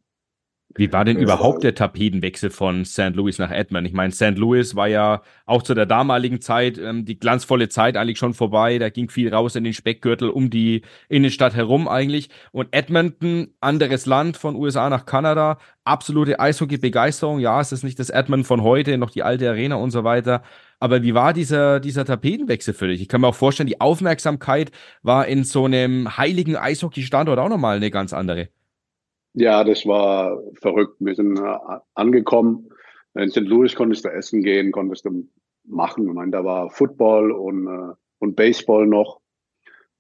[0.78, 3.16] Wie war denn überhaupt der Tapetenwechsel von St.
[3.16, 3.88] Louis nach Edmond?
[3.88, 4.38] Ich meine, St.
[4.38, 8.78] Louis war ja auch zu der damaligen Zeit ähm, die glanzvolle Zeit eigentlich schon vorbei.
[8.78, 12.30] Da ging viel raus in den Speckgürtel um die Innenstadt herum eigentlich.
[12.52, 17.40] Und Edmonton, anderes Land von USA nach Kanada, absolute Eishockey-Begeisterung.
[17.40, 20.44] Ja, es ist nicht das Edmonton von heute, noch die alte Arena und so weiter.
[20.82, 23.02] Aber wie war dieser, dieser Tapetenwechsel für dich?
[23.02, 24.72] Ich kann mir auch vorstellen, die Aufmerksamkeit
[25.04, 28.50] war in so einem heiligen Eishockey-Standort auch nochmal eine ganz andere.
[29.38, 30.96] Ja, das war verrückt.
[31.00, 31.58] Wir sind äh,
[31.94, 32.70] angekommen.
[33.16, 33.42] In St.
[33.42, 35.28] Louis konntest du essen gehen, konntest du
[35.66, 36.08] machen.
[36.08, 39.20] Ich meine, da war Football und, äh, und Baseball noch.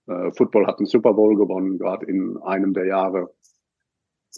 [0.07, 3.35] Äh, Football hat einen Super Bowl gewonnen, gerade in einem der Jahre.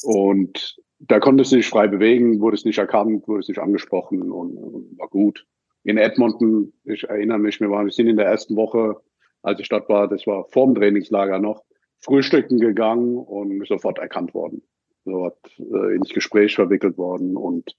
[0.01, 4.97] Und da konntest du dich frei bewegen, wurdest nicht erkannt, wurdest nicht angesprochen und, und
[4.97, 5.45] war gut.
[5.83, 8.95] In Edmonton, ich erinnere mich, wir waren, wir sind in der ersten Woche,
[9.43, 11.63] als ich dort war, das war vorm Trainingslager noch,
[11.99, 14.63] frühstücken gegangen und sofort erkannt worden
[15.07, 17.75] dort äh, ins Gespräch verwickelt worden und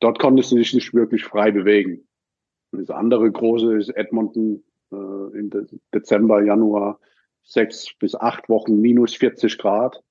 [0.00, 2.06] dort konntest du dich nicht wirklich frei bewegen.
[2.72, 6.98] das andere große ist Edmonton äh, im De Dezember, Januar,
[7.42, 10.02] sechs bis acht Wochen minus 40 Grad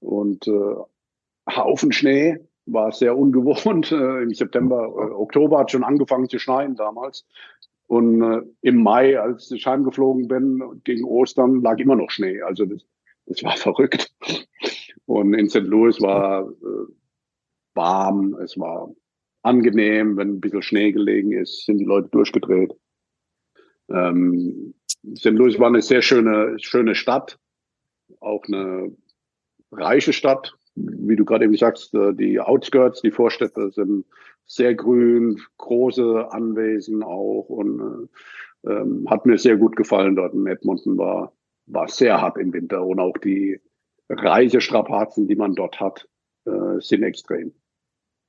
[0.00, 0.74] und äh,
[1.48, 3.92] Haufen Schnee, war sehr ungewohnt.
[3.92, 7.26] Äh, Im September, äh, Oktober hat schon angefangen zu schneien damals.
[7.86, 12.40] Und äh, im Mai, als ich heimgeflogen bin, gegen Ostern, lag immer noch Schnee.
[12.42, 12.82] Also das,
[13.26, 14.12] das war verrückt.
[15.06, 15.64] Und in St.
[15.64, 16.92] Louis war äh,
[17.74, 18.90] warm, es war
[19.42, 22.72] angenehm, wenn ein bisschen Schnee gelegen ist, sind die Leute durchgedreht.
[23.90, 24.74] Ähm,
[25.16, 25.30] St.
[25.30, 27.38] Louis war eine sehr schöne, schöne Stadt,
[28.20, 28.96] auch eine
[29.72, 34.06] reiche Stadt, wie du gerade eben sagst, äh, die Outskirts, die Vorstädte sind
[34.46, 38.08] sehr grün, große Anwesen auch und
[38.64, 41.32] äh, ähm, hat mir sehr gut gefallen dort in Edmonton war
[41.66, 43.60] war sehr hart im Winter und auch die
[44.12, 46.08] Reisestrapazen, die man dort hat,
[46.44, 47.52] äh, sind extrem.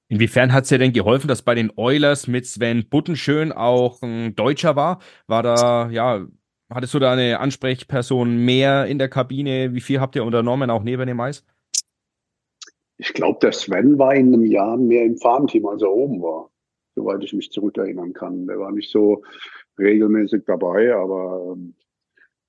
[0.10, 4.36] Inwiefern hat es dir denn geholfen, dass bei den Oilers mit Sven Buttenschön auch ein
[4.36, 5.00] Deutscher war?
[5.28, 6.28] War da, ja,
[6.70, 9.74] hattest du da eine Ansprechperson mehr in der Kabine?
[9.74, 11.46] Wie viel habt ihr unternommen, auch neben dem Eis?
[12.98, 16.52] Ich glaube, der Sven war in einem Jahr mehr im Farmteam, als er oben war,
[16.96, 18.46] soweit ich mich zurückerinnern kann.
[18.46, 19.24] Der war nicht so
[19.80, 21.76] regelmäßig dabei, aber ähm,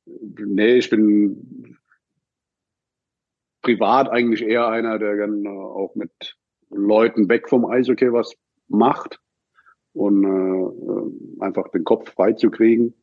[0.07, 1.79] nee, ich bin
[3.65, 6.37] privat eigentlich eher einer, der gerne auch mit
[6.71, 8.35] Leuten weg vom Eishockey was
[8.69, 9.21] macht.
[9.95, 12.95] und äh, einfach den Kopf frei zu kriegen.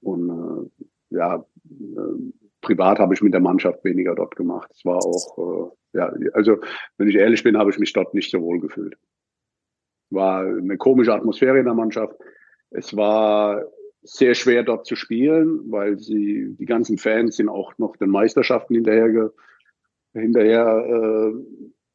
[0.00, 0.70] Und
[1.10, 4.70] äh, ja, äh, privat habe ich mit der Mannschaft weniger dort gemacht.
[4.74, 6.58] Es war auch, äh, ja, also
[6.98, 8.96] wenn ich ehrlich bin, habe ich mich dort nicht so wohl gefühlt.
[10.10, 12.16] War eine komische Atmosphäre in der Mannschaft.
[12.70, 13.62] Es war
[14.02, 18.74] sehr schwer dort zu spielen, weil sie die ganzen Fans sind auch noch den Meisterschaften
[18.74, 19.30] hinterher
[20.20, 21.32] hinterher äh,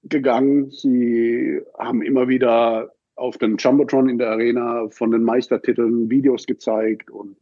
[0.03, 0.69] gegangen.
[0.71, 7.09] Sie haben immer wieder auf dem Jumbotron in der Arena von den Meistertiteln Videos gezeigt
[7.09, 7.37] und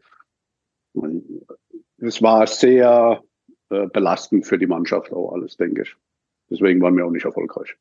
[2.00, 3.22] es war sehr
[3.70, 5.96] äh, belastend für die Mannschaft auch alles, denke ich.
[6.50, 7.76] Deswegen waren wir auch nicht erfolgreich.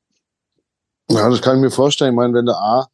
[1.09, 2.11] Ja, das kann ich mir vorstellen.
[2.11, 2.87] Ich meine, wenn der A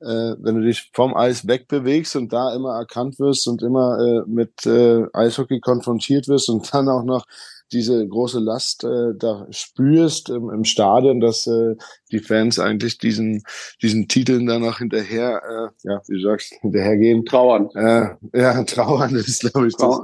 [0.00, 4.22] äh, wenn du dich vom Eis wegbewegst und da immer erkannt wirst und immer äh,
[4.26, 7.24] mit äh, Eishockey konfrontiert wirst und dann auch noch
[7.72, 11.74] diese große Last äh, da spürst im, im Stadion, dass äh,
[12.12, 13.42] die Fans eigentlich diesen
[13.82, 17.24] diesen Titeln danach hinterher, äh, ja, wie du sagst, hinterhergehen.
[17.24, 17.68] Trauern.
[17.74, 20.00] Äh, ja, trauern ist, glaube ich, das,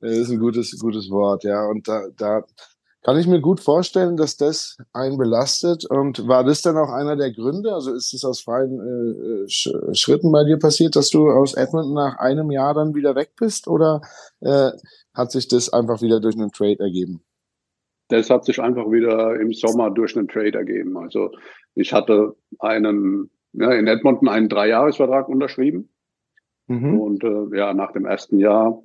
[0.00, 1.66] das ist ein gutes gutes Wort, ja.
[1.66, 2.44] Und da da
[3.06, 5.84] kann ich mir gut vorstellen, dass das einen belastet.
[5.88, 7.72] Und war das dann auch einer der Gründe?
[7.72, 11.94] Also ist es aus freien äh, Sch Schritten bei dir passiert, dass du aus Edmonton
[11.94, 13.68] nach einem Jahr dann wieder weg bist?
[13.68, 14.00] Oder
[14.40, 14.72] äh,
[15.16, 17.22] hat sich das einfach wieder durch einen Trade ergeben?
[18.08, 20.96] Das hat sich einfach wieder im Sommer durch einen Trade ergeben.
[20.96, 21.32] Also
[21.74, 25.88] ich hatte einen, ja, in Edmonton einen Dreijahresvertrag unterschrieben.
[26.68, 27.00] Mhm.
[27.00, 28.82] Und äh, ja, nach dem ersten Jahr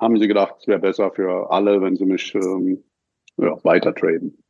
[0.00, 2.82] haben sie gedacht, es wäre besser für alle, wenn sie mich ähm,
[3.36, 4.42] ja, weiter traden.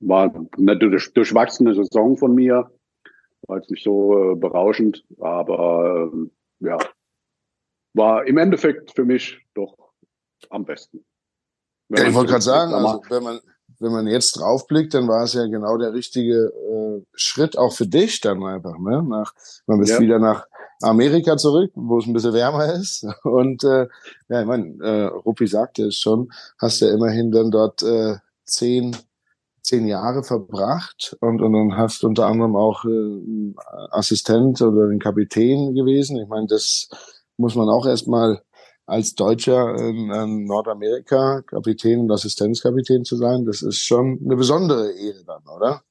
[0.00, 2.70] War eine durch, durchwachsene Saison von mir,
[3.46, 6.30] war jetzt nicht so äh, berauschend, aber ähm,
[6.60, 6.78] ja,
[7.94, 9.74] war im Endeffekt für mich doch
[10.50, 11.04] am besten.
[11.88, 13.40] Ja, ich wollte gerade sagen, also wenn man
[13.80, 17.86] wenn man jetzt draufblickt, dann war es ja genau der richtige äh, Schritt auch für
[17.86, 18.78] dich dann einfach.
[18.78, 19.02] Ne?
[19.02, 19.32] Nach,
[19.66, 20.00] man bist ja.
[20.00, 20.46] wieder nach
[20.82, 23.06] Amerika zurück, wo es ein bisschen wärmer ist.
[23.22, 23.86] Und äh,
[24.28, 28.96] ja, ich meine, äh, Ruppi sagte es schon, hast ja immerhin dann dort äh, zehn,
[29.62, 33.54] zehn Jahre verbracht und, und dann hast unter anderem auch äh,
[33.90, 36.18] Assistent oder den Kapitän gewesen.
[36.18, 36.88] Ich meine, das
[37.36, 38.42] muss man auch erstmal
[38.86, 44.92] als Deutscher in, in Nordamerika Kapitän und Assistenzkapitän zu sein, das ist schon eine besondere
[44.92, 45.82] Ehre dann, oder?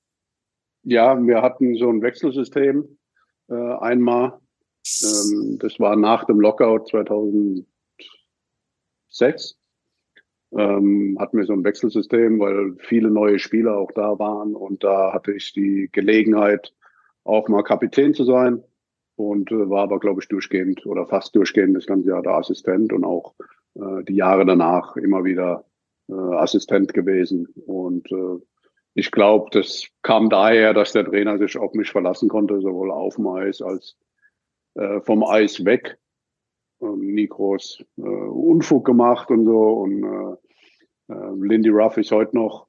[0.83, 2.97] Ja, wir hatten so ein Wechselsystem
[3.49, 4.39] äh, einmal.
[5.01, 7.65] Ähm, das war nach dem Lockout 2006.
[10.51, 15.13] Ähm, hatten wir so ein Wechselsystem, weil viele neue Spieler auch da waren und da
[15.13, 16.73] hatte ich die Gelegenheit,
[17.23, 18.61] auch mal Kapitän zu sein
[19.15, 22.93] und äh, war aber, glaube ich, durchgehend oder fast durchgehend das ganze Jahr der Assistent
[22.93, 23.35] und auch
[23.75, 25.65] äh, die Jahre danach immer wieder
[26.09, 27.47] äh, Assistent gewesen.
[27.65, 28.39] Und äh,
[28.95, 33.15] ich glaube, das kam daher, dass der Trainer sich auf mich verlassen konnte, sowohl auf
[33.15, 33.97] dem Eis als
[34.75, 35.97] äh, vom Eis weg.
[36.81, 39.73] Ähm, nie groß äh, Unfug gemacht und so.
[39.73, 42.67] Und äh, äh, Lindy Ruff ist heute noch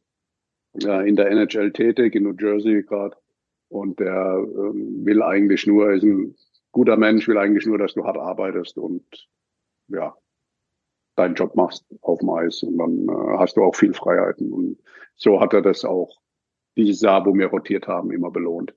[0.82, 3.16] äh, in der NHL tätig, in New Jersey gerade.
[3.74, 6.36] Und der ähm, will eigentlich nur, ist ein
[6.70, 9.02] guter Mensch, will eigentlich nur, dass du hart arbeitest und
[9.88, 10.14] ja,
[11.16, 14.52] deinen Job machst auf dem Eis und dann äh, hast du auch viel Freiheiten.
[14.52, 14.78] Und
[15.16, 16.20] so hat er das auch
[16.76, 18.72] dieses Jahr, wo wir rotiert haben, immer belohnt.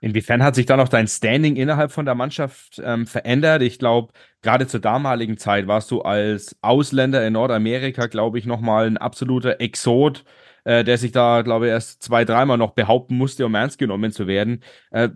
[0.00, 3.62] Inwiefern hat sich da noch dein Standing innerhalb von der Mannschaft ähm, verändert?
[3.62, 8.86] Ich glaube, gerade zur damaligen Zeit warst du als Ausländer in Nordamerika, glaube ich, nochmal
[8.86, 10.24] ein absoluter Exot
[10.66, 14.10] äh, der sich da, glaube ich, erst zwei, dreimal noch behaupten musste, um ernst genommen
[14.10, 14.64] zu werden.
[14.90, 15.08] Äh,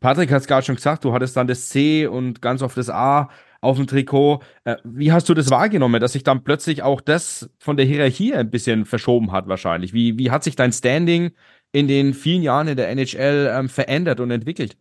[0.00, 2.90] Patrick hat es gerade schon gesagt, du hattest dann das C und ganz oft das
[2.90, 4.40] A auf dem Trikot.
[4.64, 8.34] Äh, wie hast du das wahrgenommen, dass sich dann plötzlich auch das von der Hierarchie
[8.34, 9.92] ein bisschen verschoben hat wahrscheinlich?
[9.94, 11.30] Wie, wie hat sich dein Standing
[11.70, 14.76] in den vielen Jahren in der NHL ähm, verändert und entwickelt?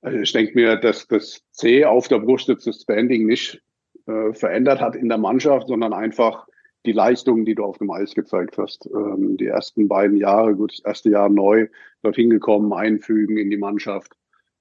[0.00, 3.62] Also ich denke mir, dass das C auf der Brust das Standing nicht
[4.06, 6.46] äh, verändert hat in der Mannschaft, sondern einfach
[6.86, 8.88] die Leistungen, die du auf dem Eis gezeigt hast.
[8.94, 11.68] Ähm, die ersten beiden Jahre, gut, das erste Jahr neu
[12.02, 14.12] dorthin gekommen, einfügen in die Mannschaft.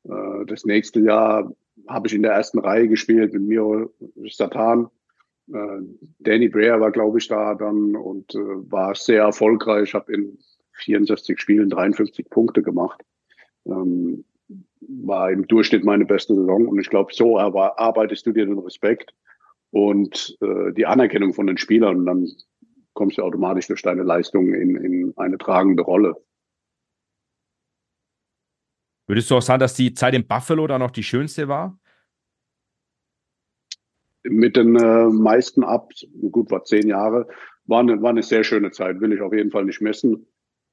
[0.05, 1.53] Äh, das nächste Jahr
[1.87, 3.93] habe ich in der ersten Reihe gespielt mit Miro
[4.29, 4.89] Satan.
[5.51, 5.81] Äh,
[6.19, 10.37] Danny Breer war, glaube ich, da dann und äh, war sehr erfolgreich, habe in
[10.73, 13.01] 64 Spielen 53 Punkte gemacht.
[13.65, 14.23] Ähm,
[14.81, 19.13] war im Durchschnitt meine beste Saison und ich glaube, so arbeitest du dir den Respekt
[19.73, 21.97] und äh, die Anerkennung von den Spielern.
[21.97, 22.31] Und dann
[22.93, 26.15] kommst du automatisch durch deine Leistung in, in eine tragende Rolle.
[29.07, 31.79] Würdest du auch sagen, dass die Zeit in Buffalo dann noch die schönste war?
[34.21, 35.89] Mit den äh, meisten ab,
[36.31, 37.27] gut, war zehn Jahre,
[37.65, 40.27] war eine, war eine sehr schöne Zeit, will ich auf jeden Fall nicht messen.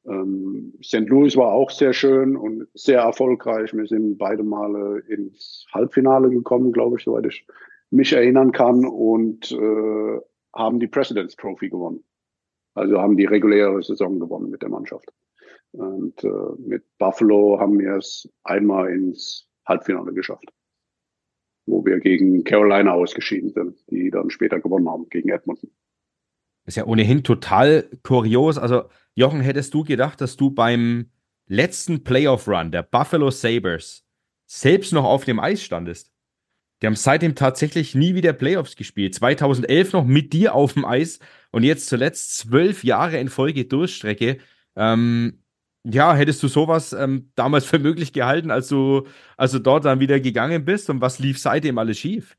[0.06, 1.08] Ähm, St.
[1.08, 3.72] Louis war auch sehr schön und sehr erfolgreich.
[3.72, 7.46] Wir sind beide Male ins Halbfinale gekommen, glaube ich, soweit ich
[7.90, 10.20] mich erinnern kann, und äh,
[10.54, 12.04] haben die President's Trophy gewonnen.
[12.74, 15.12] Also haben die reguläre Saison gewonnen mit der Mannschaft.
[15.72, 16.28] Und äh,
[16.58, 20.52] mit Buffalo haben wir es einmal ins Halbfinale geschafft,
[21.66, 25.70] wo wir gegen Carolina ausgeschieden sind, die dann später gewonnen haben gegen Edmonton.
[26.66, 28.58] Ist ja ohnehin total kurios.
[28.58, 28.84] Also,
[29.14, 31.10] Jochen, hättest du gedacht, dass du beim
[31.46, 34.06] letzten Playoff-Run der Buffalo Sabres
[34.46, 36.12] selbst noch auf dem Eis standest?
[36.80, 39.14] Die haben seitdem tatsächlich nie wieder Playoffs gespielt.
[39.14, 41.18] 2011 noch mit dir auf dem Eis
[41.50, 44.38] und jetzt zuletzt zwölf Jahre in Folge Durchstrecke.
[44.76, 45.40] Ähm,
[45.84, 49.06] ja, hättest du sowas ähm, damals für möglich gehalten, als du,
[49.36, 50.88] als du dort dann wieder gegangen bist?
[50.90, 52.36] Und was lief seitdem alles schief?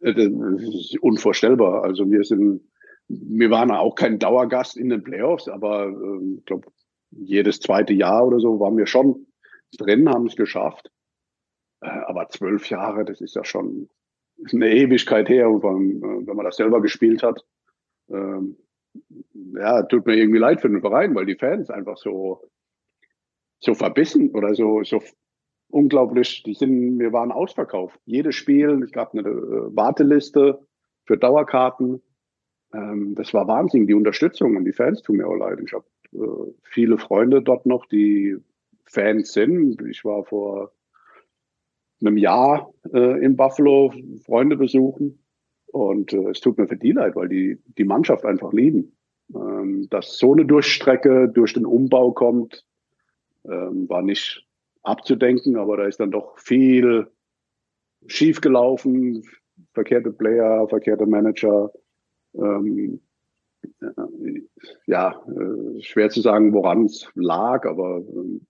[0.00, 1.84] Äh, das ist unvorstellbar.
[1.84, 2.62] Also wir sind,
[3.08, 6.68] wir waren auch kein Dauergast in den Playoffs, aber äh, ich glaube,
[7.10, 9.26] jedes zweite Jahr oder so waren wir schon
[9.78, 10.90] drin, haben es geschafft.
[11.84, 13.88] Aber zwölf Jahre, das ist ja schon
[14.52, 17.44] eine Ewigkeit her, wenn, äh, wenn man das selber gespielt hat.
[18.08, 18.56] Ähm,
[19.54, 22.48] ja, tut mir irgendwie leid für den Verein, weil die Fans einfach so,
[23.58, 25.02] so verbissen oder so, so
[25.68, 27.98] unglaublich, die sind, wir waren ausverkauft.
[28.04, 30.66] Jedes Spiel, es gab eine äh, Warteliste
[31.04, 32.02] für Dauerkarten.
[32.72, 35.60] Ähm, das war Wahnsinn, die Unterstützung und die Fans tun mir auch leid.
[35.64, 38.36] Ich habe äh, viele Freunde dort noch, die
[38.84, 39.82] Fans sind.
[39.88, 40.72] Ich war vor
[42.00, 43.92] einem Jahr äh, in Buffalo
[44.24, 45.24] Freunde besuchen.
[45.66, 48.96] Und äh, es tut mir für die leid, weil die die Mannschaft einfach lieben.
[49.34, 52.64] Ähm, dass so eine Durchstrecke durch den Umbau kommt,
[53.44, 54.46] ähm, war nicht
[54.82, 57.06] abzudenken, aber da ist dann doch viel
[58.06, 59.22] schief gelaufen,
[59.72, 61.72] verkehrte Player, verkehrte Manager.
[62.34, 63.00] Ähm,
[64.86, 68.46] ja, äh, schwer zu sagen, woran es lag, aber ähm,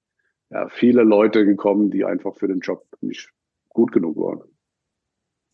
[0.54, 3.30] ja, viele Leute gekommen, die einfach für den Job nicht
[3.68, 4.42] gut genug waren.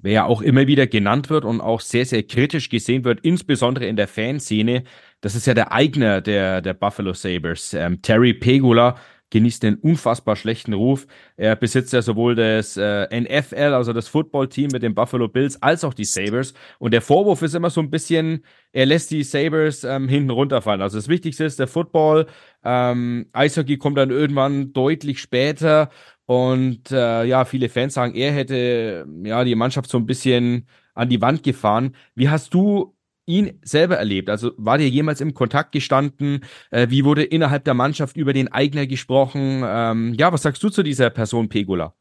[0.03, 3.86] Wer ja auch immer wieder genannt wird und auch sehr, sehr kritisch gesehen wird, insbesondere
[3.86, 4.84] in der Fanszene,
[5.20, 8.96] das ist ja der Eigner der, der Buffalo Sabres, ähm, Terry Pegula,
[9.31, 11.07] genießt einen unfassbar schlechten Ruf.
[11.37, 15.85] Er besitzt ja sowohl das äh, NFL, also das Football-Team mit den Buffalo Bills, als
[15.85, 16.55] auch die Sabres.
[16.78, 20.83] Und der Vorwurf ist immer so ein bisschen, er lässt die Sabres ähm, hinten runterfallen.
[20.83, 22.26] Also das Wichtigste ist der Football.
[22.64, 25.91] Ähm, Eishockey kommt dann irgendwann deutlich später.
[26.26, 31.09] Und äh, ja, viele Fans sagen, er hätte ja die Mannschaft so ein bisschen an
[31.09, 31.97] die Wand gefahren.
[32.14, 32.95] Wie hast du
[33.31, 34.28] ihn selber erlebt?
[34.28, 36.45] Also war dir jemals im Kontakt gestanden?
[36.70, 39.62] Äh, wie wurde innerhalb der Mannschaft über den Eigner gesprochen?
[39.64, 41.95] Ähm, ja, was sagst du zu dieser Person Pegula?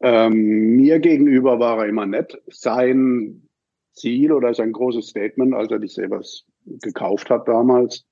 [0.00, 2.40] Ähm, mir gegenüber war er immer nett.
[2.48, 3.48] Sein
[3.92, 8.04] Ziel oder sein großes Statement, als er die Sabres gekauft hat damals,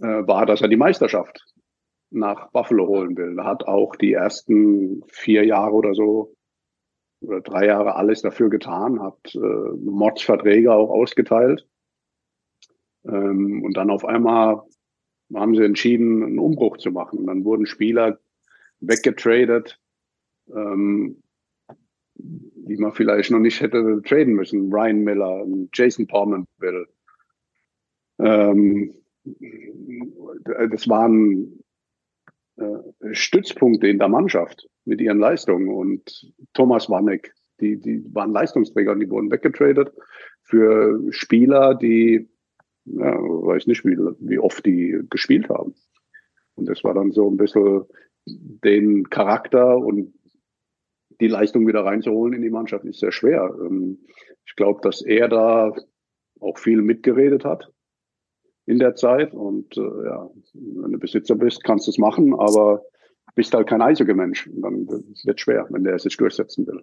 [0.00, 1.44] äh, war, dass er die Meisterschaft
[2.10, 3.38] nach Buffalo holen will.
[3.38, 6.34] Er hat auch die ersten vier Jahre oder so
[7.20, 11.66] oder drei Jahre alles dafür getan, hat äh, Mods-Verträge auch ausgeteilt.
[13.04, 14.62] Ähm, und dann auf einmal
[15.34, 17.26] haben sie entschieden, einen Umbruch zu machen.
[17.26, 18.18] Dann wurden Spieler
[18.80, 19.80] weggetradet,
[20.54, 21.22] ähm,
[22.14, 24.72] die man vielleicht noch nicht hätte traden müssen.
[24.72, 26.86] Ryan Miller, Jason Pormanville.
[28.18, 28.94] Ähm,
[30.70, 31.62] das waren
[33.12, 35.68] Stützpunkte in der Mannschaft mit ihren Leistungen.
[35.68, 39.92] Und Thomas Warneck, die, die waren Leistungsträger und die wurden weggetradet
[40.42, 42.28] für Spieler, die,
[42.84, 45.74] ja, weiß nicht, wie, wie oft die gespielt haben.
[46.54, 47.84] Und das war dann so ein bisschen
[48.26, 50.14] den Charakter und
[51.20, 53.54] die Leistung wieder reinzuholen in die Mannschaft ist sehr schwer.
[53.60, 53.98] Ähm,
[54.46, 55.72] ich glaube, dass er da
[56.40, 57.72] auch viel mitgeredet hat
[58.68, 59.32] in der Zeit.
[59.32, 62.82] Und äh, ja, wenn du Besitzer bist, kannst du es machen, aber
[63.34, 64.50] bist halt kein Eishockey-Mensch.
[64.52, 66.82] Dann wird es schwer, wenn der sich durchsetzen will.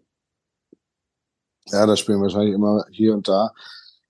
[1.67, 3.51] Ja, das spielen wahrscheinlich immer hier und da.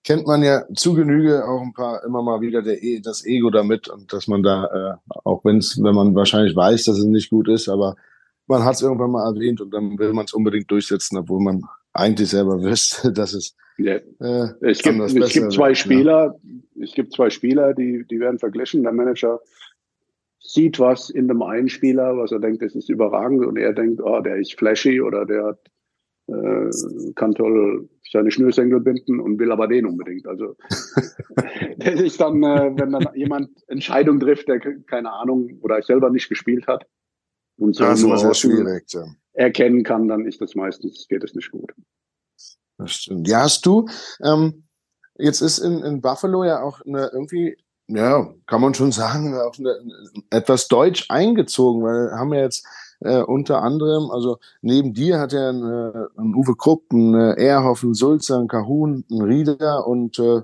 [0.04, 3.50] Kennt man ja zu Genüge auch ein paar immer mal wieder der, e, das Ego
[3.50, 7.04] damit und dass man da, äh, auch wenn es, wenn man wahrscheinlich weiß, dass es
[7.04, 7.96] nicht gut ist, aber
[8.46, 11.62] man hat es irgendwann mal erwähnt und dann will man es unbedingt durchsetzen, obwohl man
[11.92, 13.94] eigentlich selber wüsste, dass es ja.
[13.94, 16.84] äh, es, gibt, es gibt zwei Spieler, ja.
[16.84, 18.82] es gibt zwei Spieler, die, die werden verglichen.
[18.82, 19.40] Der Manager
[20.38, 24.00] sieht was in dem einen Spieler, was er denkt, das ist überragend und er denkt,
[24.02, 25.58] oh, der ist flashy oder der hat,
[26.28, 30.26] äh, kann toll seine Schnürsenkel binden und will aber den unbedingt.
[30.26, 30.56] Also
[31.78, 36.28] das ist dann, äh, wenn dann jemand Entscheidung trifft, der keine Ahnung oder selber nicht
[36.28, 36.86] gespielt hat
[37.58, 38.16] und so nur
[39.32, 41.72] erkennen kann, dann ist das meistens, geht es nicht gut.
[42.78, 43.28] Das stimmt.
[43.28, 43.88] Ja, hast du,
[44.22, 44.64] ähm,
[45.18, 47.56] jetzt ist in, in Buffalo ja auch eine irgendwie,
[47.88, 49.78] ja, kann man schon sagen, auch eine,
[50.30, 52.66] etwas deutsch eingezogen, weil haben wir jetzt
[53.00, 57.42] äh, unter anderem, also neben dir hat er einen, äh, einen Uwe Krupp, einen äh,
[57.42, 60.42] Erhoff, einen Sulzer, einen Kahun, einen Rieder und äh,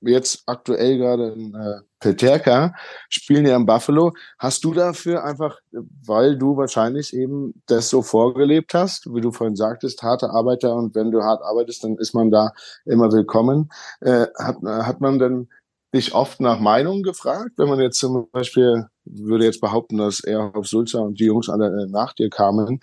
[0.00, 2.74] jetzt aktuell gerade in äh, Peterka,
[3.08, 4.12] spielen ja in Buffalo.
[4.38, 5.58] Hast du dafür einfach,
[6.06, 10.94] weil du wahrscheinlich eben das so vorgelebt hast, wie du vorhin sagtest, harte Arbeiter und
[10.94, 12.52] wenn du hart arbeitest, dann ist man da
[12.84, 13.70] immer willkommen.
[14.00, 15.48] Äh, hat, hat man denn
[15.94, 20.54] dich oft nach Meinung gefragt, wenn man jetzt zum Beispiel, würde jetzt behaupten, dass er
[20.56, 22.80] auf Sulza und die Jungs alle äh, nach dir kamen,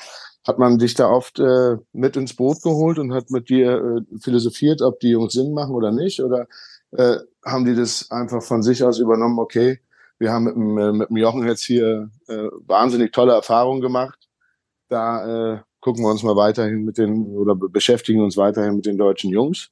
[0.47, 4.19] hat man dich da oft äh, mit ins Boot geholt und hat mit dir äh,
[4.19, 6.21] philosophiert, ob die Jungs Sinn machen oder nicht?
[6.23, 6.47] Oder
[6.91, 9.79] äh, haben die das einfach von sich aus übernommen, okay,
[10.19, 14.29] wir haben mit dem, äh, mit dem Jochen jetzt hier äh, wahnsinnig tolle Erfahrungen gemacht.
[14.87, 18.97] Da äh, gucken wir uns mal weiterhin mit den oder beschäftigen uns weiterhin mit den
[18.97, 19.71] deutschen Jungs.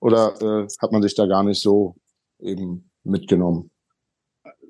[0.00, 1.96] Oder äh, hat man sich da gar nicht so
[2.38, 3.70] eben mitgenommen?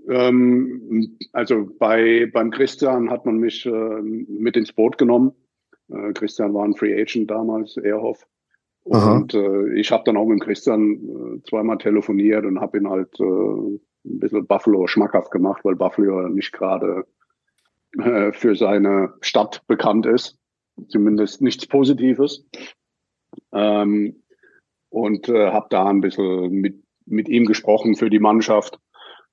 [0.09, 5.33] Ähm, also bei beim Christian hat man mich äh, mit ins Boot genommen.
[5.89, 7.77] Äh, Christian war ein Free Agent damals,
[8.85, 13.19] Und äh, ich habe dann auch mit Christian äh, zweimal telefoniert und habe ihn halt
[13.21, 13.81] äh, ein
[14.19, 17.05] bisschen Buffalo schmackhaft gemacht, weil Buffalo nicht gerade
[17.99, 20.39] äh, für seine Stadt bekannt ist.
[20.89, 22.47] Zumindest nichts Positives.
[23.53, 24.23] Ähm,
[24.89, 28.79] und äh, habe da ein bisschen mit, mit ihm gesprochen für die Mannschaft.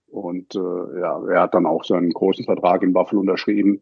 [0.07, 3.81] Und äh, ja, er hat dann auch seinen großen Vertrag in Buffalo unterschrieben.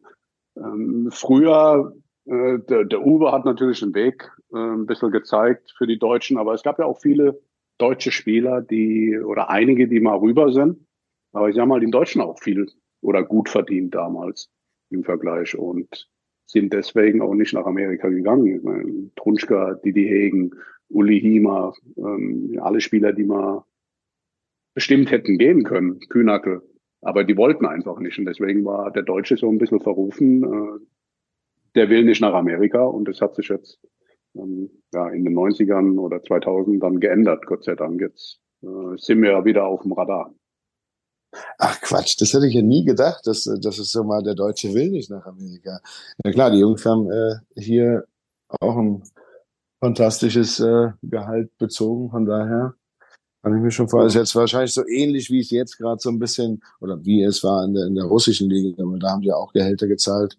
[0.58, 1.96] Ähm, früher,
[2.26, 6.38] äh, der, der Uwe hat natürlich einen Weg äh, ein bisschen gezeigt für die Deutschen.
[6.38, 7.42] Aber es gab ja auch viele
[7.78, 10.86] deutsche Spieler, die oder einige, die mal rüber sind.
[11.34, 12.68] Aber ich sag mal, die Deutschen auch viel
[13.02, 14.50] oder gut verdient damals
[14.90, 16.10] im Vergleich und
[16.48, 18.48] sind deswegen auch nicht nach Amerika gegangen.
[18.48, 20.52] Ich meine, Trunschka, Didi Hegen,
[20.90, 23.66] Uli Hima, ähm, alle Spieler, die mal
[24.74, 26.62] bestimmt hätten gehen können, Kühnackel.
[27.02, 28.18] Aber die wollten einfach nicht.
[28.20, 30.44] Und deswegen war der Deutsche so ein bisschen verrufen.
[30.44, 30.80] Äh,
[31.76, 32.84] der will nicht nach Amerika.
[32.84, 33.80] Und das hat sich jetzt
[34.94, 38.02] ja, in den 90ern oder 2000 dann geändert, Gott sei Dank.
[38.02, 40.34] Jetzt äh, sind wir ja wieder auf dem Radar.
[41.58, 44.74] Ach Quatsch, das hätte ich ja nie gedacht, dass, dass es so mal der Deutsche
[44.74, 45.80] will nicht nach Amerika.
[46.24, 48.06] Na klar, die Jungs haben äh, hier
[48.62, 49.04] auch ein
[49.82, 52.76] fantastisches äh, Gehalt bezogen, von daher
[53.44, 56.10] kann ich mir schon vorstellen, ist jetzt wahrscheinlich so ähnlich, wie es jetzt gerade so
[56.10, 59.32] ein bisschen, oder wie es war in der, in der russischen Liga, da haben die
[59.32, 60.38] auch Gehälter gezahlt,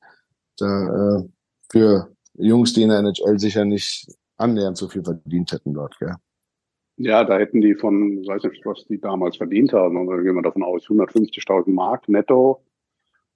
[0.59, 1.29] da, äh,
[1.71, 6.15] für Jungs, die in der NHL sicher nicht annähernd so viel verdient hätten dort, gell?
[6.99, 10.43] Ja, da hätten die von, weiß nicht, was die damals verdient haben, aber gehen wir
[10.43, 12.65] davon aus, 150.000 Mark netto.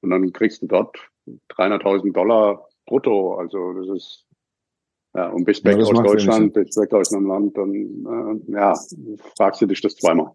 [0.00, 0.96] Und dann kriegst du dort
[1.50, 3.34] 300.000 Dollar brutto.
[3.34, 4.26] Also das ist,
[5.14, 8.74] ja, und bist weg ja, aus Deutschland, bist weg aus einem Land, dann, äh, ja,
[9.36, 10.32] fragst du dich das zweimal.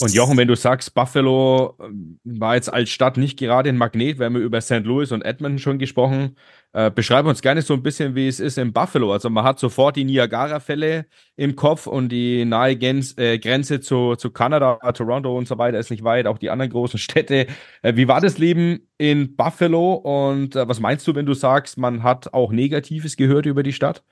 [0.00, 4.18] Und Jochen, wenn du sagst, Buffalo ähm, war jetzt als Stadt nicht gerade ein Magnet,
[4.18, 4.82] wir haben über St.
[4.84, 6.36] Louis und Edmonton schon gesprochen.
[6.72, 9.12] Äh, beschreib uns gerne so ein bisschen, wie es ist in Buffalo.
[9.12, 14.16] Also man hat sofort die Niagara-Fälle im Kopf und die nahe Gens äh, Grenze zu,
[14.16, 17.46] zu Kanada, Toronto und so weiter ist nicht weit, auch die anderen großen Städte.
[17.82, 21.78] Äh, wie war das Leben in Buffalo und äh, was meinst du, wenn du sagst,
[21.78, 24.02] man hat auch Negatives gehört über die Stadt?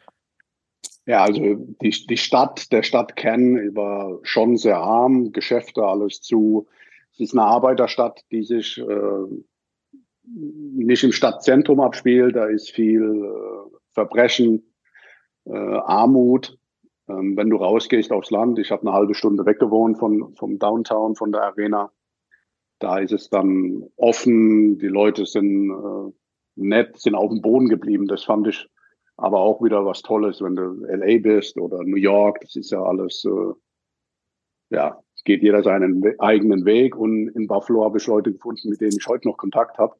[1.07, 6.68] Ja, also die, die Stadt, der Stadtkern war schon sehr arm, Geschäfte, alles zu.
[7.12, 9.42] Es ist eine Arbeiterstadt, die sich äh,
[10.24, 12.36] nicht im Stadtzentrum abspielt.
[12.36, 14.62] Da ist viel äh, Verbrechen,
[15.44, 16.57] äh, Armut.
[17.09, 21.16] Ähm, wenn du rausgehst aufs Land, ich habe eine halbe Stunde weggewohnt von, vom Downtown,
[21.16, 21.90] von der Arena.
[22.78, 26.12] Da ist es dann offen, die Leute sind äh,
[26.55, 28.07] nett, sind auf dem Boden geblieben.
[28.07, 28.68] Das fand ich
[29.22, 32.82] aber auch wieder was Tolles, wenn du LA bist oder New York, das ist ja
[32.82, 33.54] alles, äh,
[34.70, 38.96] ja, geht jeder seinen eigenen Weg und in Buffalo habe ich Leute gefunden, mit denen
[38.98, 39.94] ich heute noch Kontakt habe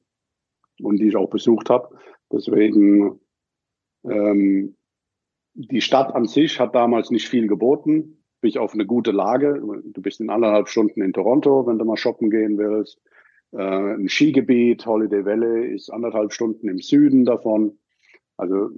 [0.80, 1.96] und die ich auch besucht habe.
[2.32, 3.20] Deswegen,
[4.02, 4.74] ähm,
[5.54, 9.62] die Stadt an sich hat damals nicht viel geboten, bis auf eine gute Lage.
[9.84, 13.00] Du bist in anderthalb Stunden in Toronto, wenn du mal shoppen gehen willst.
[13.52, 17.78] Äh, ein Skigebiet, Holiday Valley, ist anderthalb Stunden im Süden davon.
[18.36, 18.70] Also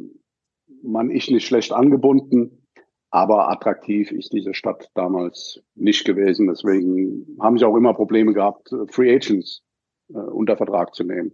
[0.83, 2.67] man ist nicht schlecht angebunden,
[3.11, 6.49] aber attraktiv ist diese Stadt damals nicht gewesen.
[6.49, 9.62] Deswegen haben sie auch immer Probleme gehabt, Free Agents
[10.11, 11.33] äh, unter Vertrag zu nehmen.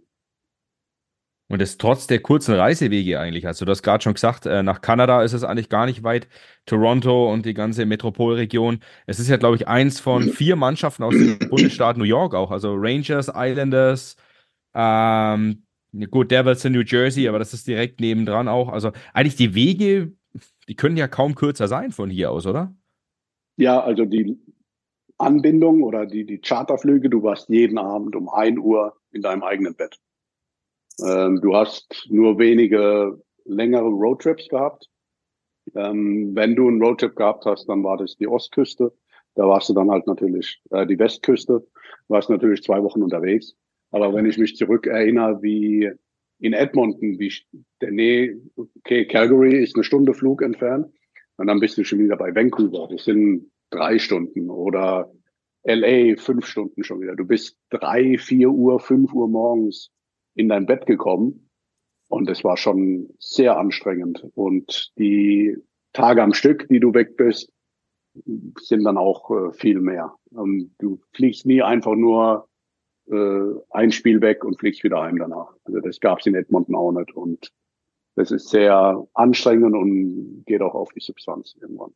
[1.51, 3.45] Und das trotz der kurzen Reisewege eigentlich.
[3.45, 6.29] Also du hast gerade schon gesagt, äh, nach Kanada ist es eigentlich gar nicht weit.
[6.65, 8.79] Toronto und die ganze Metropolregion.
[9.05, 12.51] Es ist ja, glaube ich, eins von vier Mannschaften aus dem Bundesstaat New York auch.
[12.51, 14.15] Also Rangers, Islanders,
[14.73, 15.63] ähm,
[16.09, 18.69] Gut, Devils in New Jersey, aber das ist direkt nebendran auch.
[18.69, 20.13] Also eigentlich die Wege,
[20.67, 22.73] die können ja kaum kürzer sein von hier aus, oder?
[23.57, 24.39] Ja, also die
[25.17, 29.75] Anbindung oder die, die Charterflüge, du warst jeden Abend um ein Uhr in deinem eigenen
[29.75, 29.99] Bett.
[31.05, 34.89] Ähm, du hast nur wenige längere Roadtrips gehabt.
[35.75, 38.93] Ähm, wenn du einen Roadtrip gehabt hast, dann war das die Ostküste.
[39.35, 41.65] Da warst du dann halt natürlich äh, die Westküste,
[42.07, 43.55] warst natürlich zwei Wochen unterwegs.
[43.91, 45.91] Aber wenn ich mich zurück erinnere, wie
[46.39, 47.33] in Edmonton, wie
[47.81, 50.87] der Nähe, okay, Calgary ist eine Stunde Flug entfernt,
[51.37, 52.87] und dann bist du schon wieder bei Vancouver.
[52.91, 55.11] Das sind drei Stunden oder
[55.63, 57.15] LA fünf Stunden schon wieder.
[57.15, 59.91] Du bist drei, vier Uhr, fünf Uhr morgens
[60.35, 61.49] in dein Bett gekommen.
[62.07, 64.27] Und es war schon sehr anstrengend.
[64.35, 65.57] Und die
[65.93, 67.51] Tage am Stück, die du weg bist,
[68.59, 70.13] sind dann auch äh, viel mehr.
[70.31, 72.49] Und du fliegst nie einfach nur
[73.07, 75.53] äh, ein Spiel weg und fliegst wieder heim danach.
[75.63, 77.13] Also das gab es in Edmonton auch nicht.
[77.15, 77.51] Und
[78.15, 81.93] das ist sehr anstrengend und geht auch auf die Substanz irgendwann.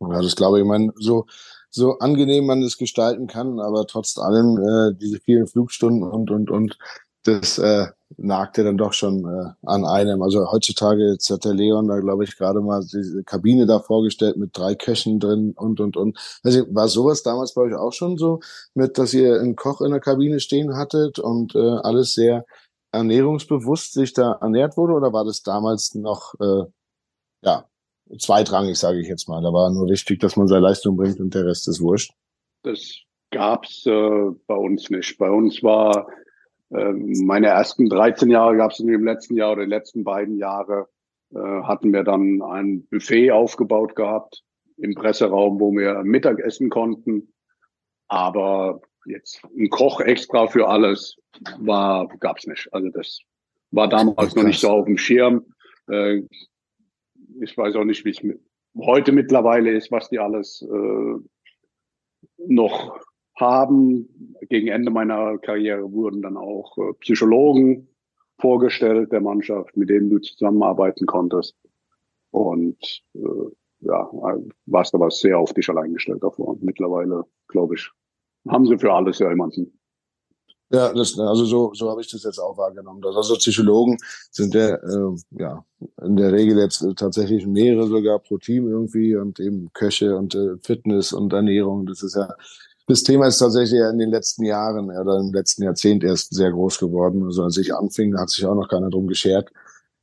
[0.00, 0.62] Ja, das glaube ich.
[0.62, 1.26] Ich meine, so,
[1.70, 6.50] so angenehm man es gestalten kann, aber trotz allem äh, diese vielen Flugstunden und, und,
[6.50, 6.78] und,
[7.24, 10.22] das äh, nagte dann doch schon äh, an einem.
[10.22, 14.36] Also heutzutage, jetzt hat der Leon da, glaube ich, gerade mal diese Kabine da vorgestellt
[14.36, 16.18] mit drei Köchen drin und, und, und.
[16.42, 18.40] Also war sowas damals bei euch auch schon so,
[18.74, 22.44] mit, dass ihr einen Koch in der Kabine stehen hattet und äh, alles sehr
[22.92, 26.64] ernährungsbewusst sich da ernährt wurde oder war das damals noch, äh,
[27.42, 27.68] ja,
[28.18, 29.42] zweitrangig, sage ich jetzt mal.
[29.42, 32.12] Da war nur wichtig, dass man seine Leistung bringt und der Rest ist wurscht.
[32.62, 33.00] Das
[33.30, 35.18] gab's äh, bei uns nicht.
[35.18, 36.08] Bei uns war
[36.70, 40.88] meine ersten 13 Jahre gab es im letzten Jahr oder die letzten beiden Jahre
[41.34, 44.42] äh, hatten wir dann ein Buffet aufgebaut gehabt
[44.76, 47.32] im Presseraum, wo wir Mittag essen konnten.
[48.08, 51.16] Aber jetzt ein Koch extra für alles
[51.58, 52.68] war gab's nicht.
[52.72, 53.20] Also das
[53.70, 55.46] war damals noch nicht so auf dem Schirm.
[55.90, 56.22] Äh,
[57.40, 58.22] ich weiß auch nicht, wie es
[58.78, 61.14] heute mittlerweile ist, was die alles äh,
[62.46, 63.00] noch
[63.40, 64.36] haben.
[64.48, 67.88] Gegen Ende meiner Karriere wurden dann auch äh, Psychologen
[68.40, 71.56] vorgestellt der Mannschaft, mit denen du zusammenarbeiten konntest.
[72.30, 74.10] Und äh, ja,
[74.66, 76.56] warst aber sehr auf dich allein gestellt davor.
[76.60, 77.90] Mittlerweile, glaube ich,
[78.48, 79.78] haben sie für alles ja jemanden.
[80.70, 83.02] Ja, das, also so, so habe ich das jetzt auch wahrgenommen.
[83.02, 83.96] Also Psychologen
[84.30, 85.64] sind ja, äh, ja
[86.02, 90.58] in der Regel jetzt tatsächlich mehrere sogar pro Team irgendwie und eben Köche und äh,
[90.62, 91.86] Fitness und Ernährung.
[91.86, 92.28] Das ist ja
[92.88, 96.78] das Thema ist tatsächlich in den letzten Jahren oder im letzten Jahrzehnt erst sehr groß
[96.78, 97.22] geworden.
[97.22, 99.50] Also als ich anfing, hat sich auch noch keiner drum geschert.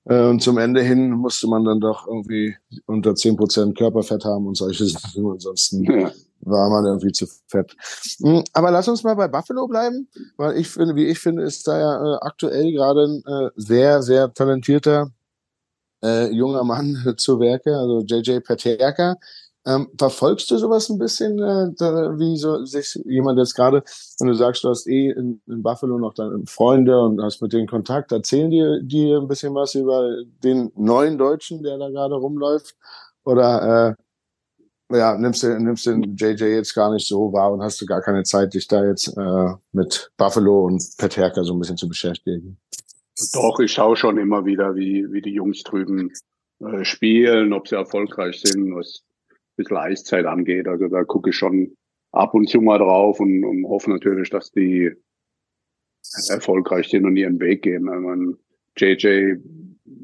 [0.05, 2.55] Äh, und zum Ende hin musste man dann doch irgendwie
[2.85, 5.25] unter zehn Prozent Körperfett haben und solche Sachen.
[5.29, 6.11] Ansonsten ja.
[6.41, 7.75] war man irgendwie zu fett.
[8.21, 10.07] Hm, aber lass uns mal bei Buffalo bleiben,
[10.37, 14.03] weil ich finde, wie ich finde, ist da ja äh, aktuell gerade ein äh, sehr,
[14.03, 15.11] sehr talentierter
[16.03, 19.15] äh, junger Mann zu Werke, also JJ Paterka.
[19.67, 23.83] Ähm, verfolgst du sowas ein bisschen, äh, da, wie so sich jemand jetzt gerade,
[24.19, 27.51] wenn du sagst, du hast eh in, in, Buffalo noch deine Freunde und hast mit
[27.51, 32.13] denen Kontakt, erzählen die dir ein bisschen was über den neuen Deutschen, der da gerade
[32.13, 32.75] rumläuft?
[33.23, 33.97] Oder
[34.91, 37.87] äh, ja, nimmst du nimmst den JJ jetzt gar nicht so wahr und hast du
[37.87, 41.87] gar keine Zeit, dich da jetzt äh, mit Buffalo und Peterka so ein bisschen zu
[41.87, 42.59] beschäftigen?
[43.33, 46.11] Doch, ich schaue schon immer wieder, wie, wie die Jungs drüben
[46.59, 49.01] äh, spielen, ob sie erfolgreich sind, was
[49.55, 50.67] bisschen Eiszeit angeht.
[50.67, 51.75] Also da gucke ich schon
[52.11, 54.91] ab und zu mal drauf und, und hoffe natürlich, dass die
[56.29, 57.87] erfolgreich sind und ihren Weg gehen.
[57.87, 58.37] Ich meine,
[58.77, 59.35] JJ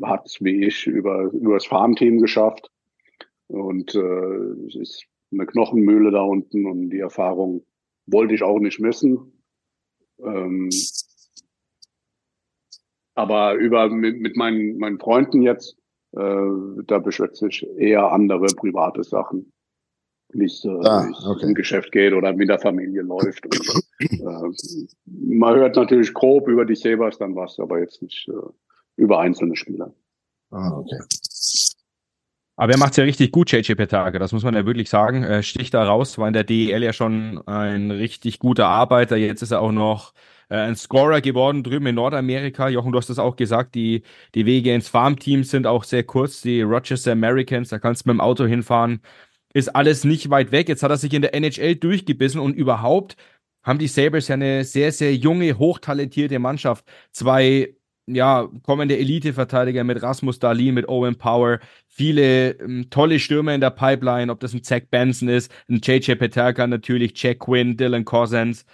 [0.04, 2.70] hat es wie ich über, über das Farmteam geschafft
[3.48, 7.66] und äh, es ist eine Knochenmühle da unten und die Erfahrung
[8.06, 9.44] wollte ich auch nicht missen.
[10.20, 10.70] Ähm,
[13.14, 15.78] aber über mit, mit meinen, meinen Freunden jetzt
[16.14, 19.52] äh, da beschäftigt sich eher andere private Sachen.
[20.34, 21.46] Nicht, äh, ah, okay.
[21.48, 23.46] im Geschäft geht oder mit der Familie läuft.
[23.46, 28.34] Und, äh, man hört natürlich grob über die Sabres dann was, aber jetzt nicht äh,
[28.96, 29.94] über einzelne Spieler.
[30.52, 31.00] Ah, okay.
[32.56, 35.24] Aber er macht es ja richtig gut, JJ Petake, das muss man ja wirklich sagen.
[35.24, 39.18] Er sticht da raus, war in der DEL ja schon ein richtig guter Arbeiter.
[39.18, 40.14] Jetzt ist er auch noch
[40.52, 42.68] äh, ein Scorer geworden drüben in Nordamerika.
[42.70, 44.04] Jochen, du hast das auch gesagt, die,
[44.36, 46.42] die Wege ins Farmteam sind auch sehr kurz.
[46.42, 49.02] Die Rochester Americans, da kannst du mit dem Auto hinfahren.
[49.54, 50.70] Ist alles nicht weit weg.
[50.70, 53.16] Jetzt hat er sich in der NHL durchgebissen und überhaupt
[53.64, 56.86] haben die Sabres ja eine sehr, sehr junge, hochtalentierte Mannschaft.
[57.12, 57.76] Zwei
[58.08, 63.70] ja, kommende Elite-Verteidiger mit Rasmus Dahlin, mit Owen Power, viele ähm, tolle Stürmer in der
[63.70, 68.66] Pipeline, ob das ein Zach Benson ist, ein JJ Peterka natürlich, Jack Quinn, Dylan Cousins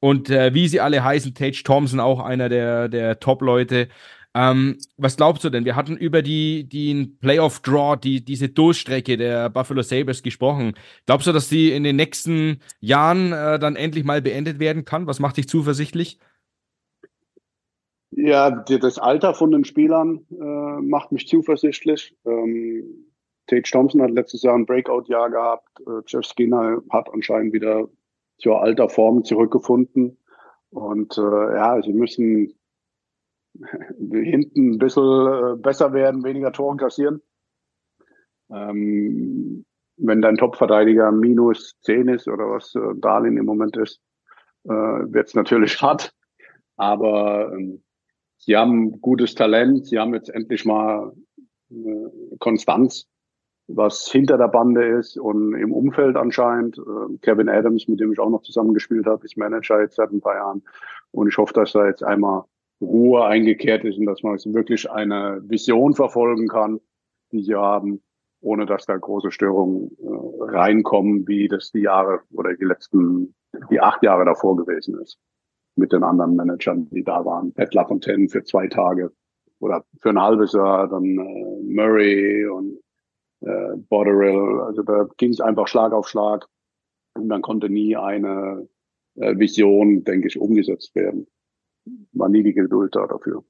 [0.00, 3.88] und äh, wie sie alle heißen, Tage Thompson auch einer der, der Top-Leute.
[4.34, 5.64] Ähm, was glaubst du denn?
[5.64, 10.74] Wir hatten über die, den Playoff-Draw, die, diese Durchstrecke der Buffalo Sabres gesprochen.
[11.06, 15.06] Glaubst du, dass die in den nächsten Jahren äh, dann endlich mal beendet werden kann?
[15.06, 16.18] Was macht dich zuversichtlich?
[18.12, 22.16] Ja, das Alter von den Spielern äh, macht mich zuversichtlich.
[22.24, 23.10] Ähm,
[23.46, 25.68] Tage Thompson hat letztes Jahr ein Breakout-Jahr gehabt.
[25.80, 27.88] Äh, Jeff Skinner hat anscheinend wieder
[28.40, 30.18] zur alter Form zurückgefunden.
[30.70, 32.54] Und äh, ja, sie müssen
[33.98, 37.20] hinten ein bisschen äh, besser werden, weniger Tore kassieren.
[38.50, 39.64] Ähm,
[39.96, 44.00] wenn dein Topverteidiger minus 10 ist oder was äh, Darlin im Moment ist,
[44.64, 46.12] äh, wird es natürlich hart.
[46.76, 47.82] Aber ähm,
[48.38, 51.12] sie haben gutes Talent, sie haben jetzt endlich mal
[51.70, 53.06] äh, Konstanz,
[53.74, 56.78] was hinter der Bande ist und im Umfeld anscheinend.
[56.78, 60.20] Äh, Kevin Adams, mit dem ich auch noch zusammengespielt habe, ist Manager jetzt seit ein
[60.20, 60.62] paar Jahren.
[61.12, 62.44] Und ich hoffe, dass da jetzt einmal
[62.80, 66.80] Ruhe eingekehrt ist und dass man wirklich eine Vision verfolgen kann,
[67.32, 68.02] die sie haben,
[68.40, 73.34] ohne dass da große Störungen äh, reinkommen, wie das die Jahre oder die letzten,
[73.70, 75.18] die acht Jahre davor gewesen ist.
[75.76, 77.52] Mit den anderen Managern, die da waren.
[77.52, 79.12] Pat LaFontaine für zwei Tage
[79.60, 82.79] oder für ein halbes Jahr, dann äh, Murray und
[83.40, 84.60] äh, Botterill.
[84.60, 86.46] Also da ging es einfach Schlag auf Schlag
[87.14, 88.68] und dann konnte nie eine
[89.16, 91.26] äh, Vision, denke ich, umgesetzt werden
[92.12, 93.44] war nie die Geduld da dafür.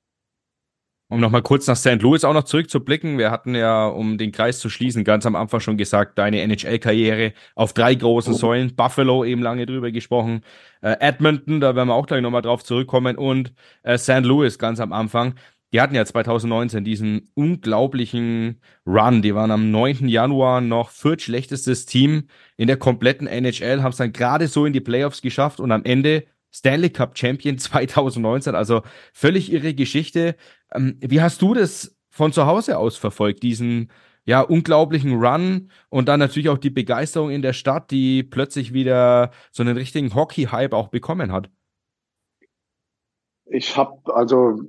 [1.08, 2.00] Um nochmal kurz nach St.
[2.02, 3.18] Louis auch noch zurückzublicken.
[3.18, 7.32] Wir hatten ja, um den Kreis zu schließen, ganz am Anfang schon gesagt, deine NHL-Karriere
[7.56, 8.36] auf drei großen oh.
[8.36, 8.76] Säulen.
[8.76, 10.42] Buffalo eben lange drüber gesprochen.
[10.82, 13.18] Äh, Edmonton, da werden wir auch gleich nochmal drauf zurückkommen.
[13.18, 14.22] Und äh, St.
[14.22, 15.34] Louis ganz am Anfang.
[15.72, 19.22] Die hatten ja 2019 diesen unglaublichen Run.
[19.22, 20.08] Die waren am 9.
[20.08, 22.24] Januar noch viertschlechtestes Team
[22.56, 25.84] in der kompletten NHL, haben es dann gerade so in die Playoffs geschafft und am
[25.84, 30.36] Ende Stanley Cup Champion 2019, also völlig irre Geschichte.
[30.74, 33.90] Ähm, wie hast du das von zu Hause aus verfolgt, diesen
[34.24, 39.30] ja unglaublichen Run und dann natürlich auch die Begeisterung in der Stadt, die plötzlich wieder
[39.52, 41.48] so einen richtigen Hockey-Hype auch bekommen hat?
[43.52, 44.60] Ich habe also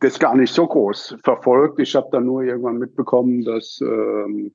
[0.00, 1.80] das gar nicht so groß verfolgt.
[1.80, 4.54] Ich habe dann nur irgendwann mitbekommen, dass ähm,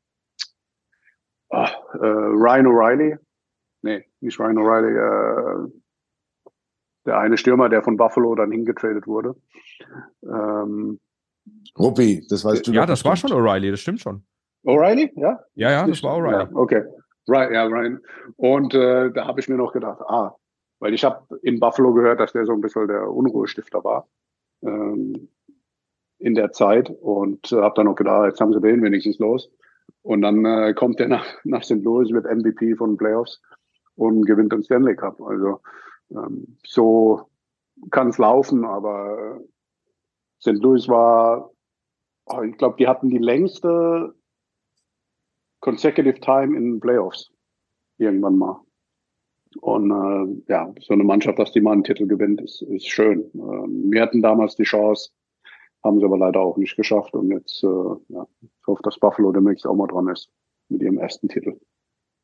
[1.49, 3.17] ah, äh, Ryan O'Reilly,
[3.81, 5.69] nee, nicht Ryan O'Reilly, äh,
[7.05, 9.35] der eine Stürmer, der von Buffalo dann hingetradet wurde.
[10.23, 11.01] Ähm,
[11.77, 14.23] Ruppi, das weißt du Ja, das war schon O'Reilly, das stimmt schon.
[14.65, 15.41] O'Reilly, ja?
[15.55, 16.49] Ja, ja, das war O'Reilly.
[16.49, 16.83] Ja, okay.
[17.27, 17.99] Right, ja, Ryan.
[18.37, 20.35] Und äh, da habe ich mir noch gedacht, ah,
[20.83, 24.05] weil ich habe in Buffalo gehört, dass der so ein bisschen der Unruhestifter war
[24.63, 25.29] ähm,
[26.19, 29.49] in der Zeit und äh, habe dann noch gedacht, jetzt haben sie den wenigstens los.
[30.01, 31.81] Und dann äh, kommt der nach, nach St.
[31.83, 33.41] Louis, wird MVP von Playoffs
[33.95, 35.21] und gewinnt den Stanley Cup.
[35.21, 35.61] Also
[36.11, 37.29] ähm, so
[37.89, 39.39] kann es laufen, aber
[40.41, 40.61] St.
[40.61, 41.49] Louis war,
[42.25, 44.13] oh, ich glaube, die hatten die längste
[45.61, 47.31] consecutive time in Playoffs
[47.97, 48.59] irgendwann mal.
[49.57, 53.29] Und äh, ja, so eine Mannschaft, dass die mal einen Titel gewinnt, ist, ist schön.
[53.33, 55.11] Ähm, wir hatten damals die Chance,
[55.83, 57.13] haben sie aber leider auch nicht geschafft.
[57.13, 60.29] Und jetzt, äh, ja, ich hoffe, dass Buffalo demnächst auch mal dran ist
[60.69, 61.59] mit ihrem ersten Titel.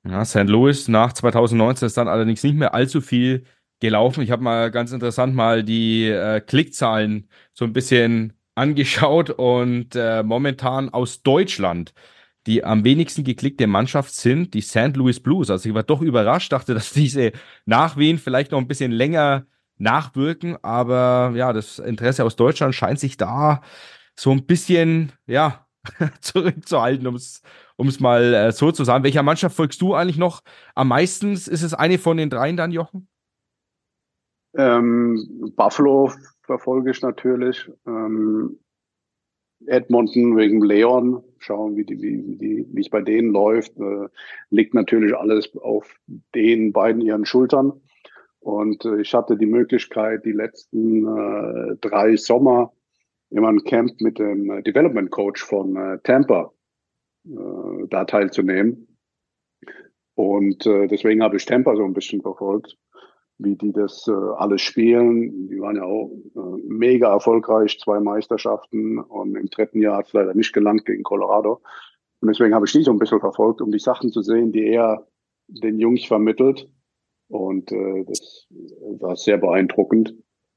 [0.08, 0.48] Ja, St.
[0.48, 3.44] Louis nach 2019 ist dann allerdings nicht mehr allzu viel
[3.80, 4.24] gelaufen.
[4.24, 10.24] Ich habe mal ganz interessant mal die äh, Klickzahlen so ein bisschen angeschaut und äh,
[10.24, 11.94] momentan aus Deutschland
[12.50, 14.96] die am wenigsten geklickte Mannschaft sind die St.
[14.96, 15.52] Louis Blues.
[15.52, 17.32] Also ich war doch überrascht, dachte, dass diese
[17.66, 19.46] Nachwehen vielleicht noch ein bisschen länger
[19.78, 23.62] nachwirken, aber ja, das Interesse aus Deutschland scheint sich da
[24.16, 25.68] so ein bisschen, ja,
[26.22, 27.42] zurückzuhalten, um es
[27.78, 29.06] um es mal äh, so zu sagen.
[29.06, 30.42] Welcher Mannschaft folgst du eigentlich noch
[30.76, 31.32] am meisten?
[31.32, 33.08] Ist es eine von den dreien dann, Jochen?
[34.58, 37.72] Ähm, Buffalo verfolge ich natürlich.
[37.88, 38.60] Ähm,
[39.66, 43.78] Edmonton wegen Leon, schauen, wie die, wie, wie, wie es bei denen läuft.
[43.80, 44.08] Äh,
[44.50, 45.96] liegt natürlich alles auf
[46.36, 47.82] den beiden ihren Schultern.
[48.40, 52.74] Und äh, ich hatte die Möglichkeit, die letzten äh, drei Sommer
[53.30, 56.54] immer ein Camp mit dem äh, Development Coach von äh, Tampa
[57.26, 58.98] äh, da teilzunehmen.
[60.16, 62.78] Und äh, deswegen habe ich Tampa so ein bisschen verfolgt
[63.40, 65.48] wie die das äh, alles spielen.
[65.48, 70.14] Die waren ja auch äh, mega erfolgreich, zwei Meisterschaften und im dritten Jahr hat es
[70.14, 71.62] leider nicht gelangt gegen Colorado.
[72.22, 74.68] Und deswegen habe ich die so ein bisschen verfolgt, um die Sachen zu sehen, die
[74.68, 75.08] er
[75.48, 76.70] den Jungs vermittelt.
[77.30, 78.48] Und äh, das
[79.00, 80.16] war sehr beeindruckend.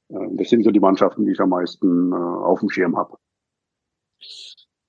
[0.09, 3.17] Äh, das sind so die Mannschaften, die ich am meisten äh, auf dem Schirm habe.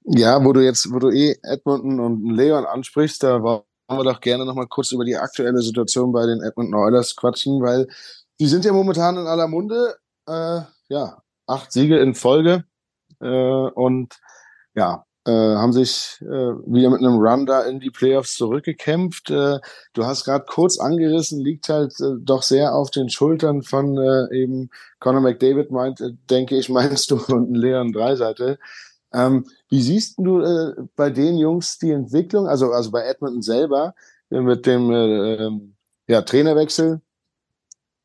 [0.05, 3.65] Ja, wo du jetzt, wo du eh Edmonton und Leon ansprichst, da war
[3.97, 7.61] wir doch gerne noch mal kurz über die aktuelle Situation bei den Edmonton Oilers quatschen,
[7.61, 7.87] weil
[8.39, 9.95] die sind ja momentan in aller Munde.
[10.27, 12.65] Äh, ja, acht Siege in Folge.
[13.21, 14.19] äh, und
[14.75, 19.29] ja, äh, haben sich äh, wieder mit einem Run da in die Playoffs zurückgekämpft.
[19.29, 19.59] Äh,
[19.93, 24.35] du hast gerade kurz angerissen, liegt halt äh, doch sehr auf den Schultern von äh,
[24.35, 24.69] eben
[24.99, 28.59] Conor McDavid, meint, äh, denke ich, meinst du, und Leon Dreiseite.
[29.13, 33.93] Ähm, wie siehst du äh, bei den Jungs die Entwicklung, also, also bei Edmonton selber,
[34.29, 35.75] äh, mit dem äh, ähm,
[36.07, 37.01] ja, Trainerwechsel,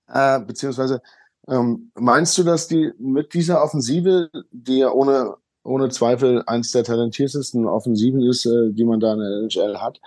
[0.08, 1.02] äh, beziehungsweise
[1.48, 6.84] ähm, meinst du, dass die mit dieser Offensive, die ja ohne ohne Zweifel eins der
[6.84, 10.00] talentiertesten Offensiven ist, äh, die man da in der NHL hat.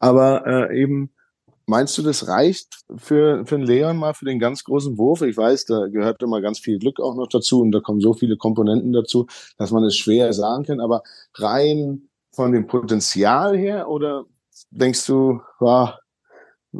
[0.00, 1.13] Aber eben,
[1.66, 5.22] meinst du, das reicht für, für einen Leon mal für den ganz großen Wurf?
[5.22, 8.14] Ich weiß, da gehört immer ganz viel Glück auch noch dazu und da kommen so
[8.14, 9.26] viele Komponenten dazu,
[9.58, 10.80] dass man es schwer sagen kann.
[10.80, 11.02] Aber
[11.34, 14.24] rein von dem Potenzial her oder
[14.70, 15.90] denkst du, wow,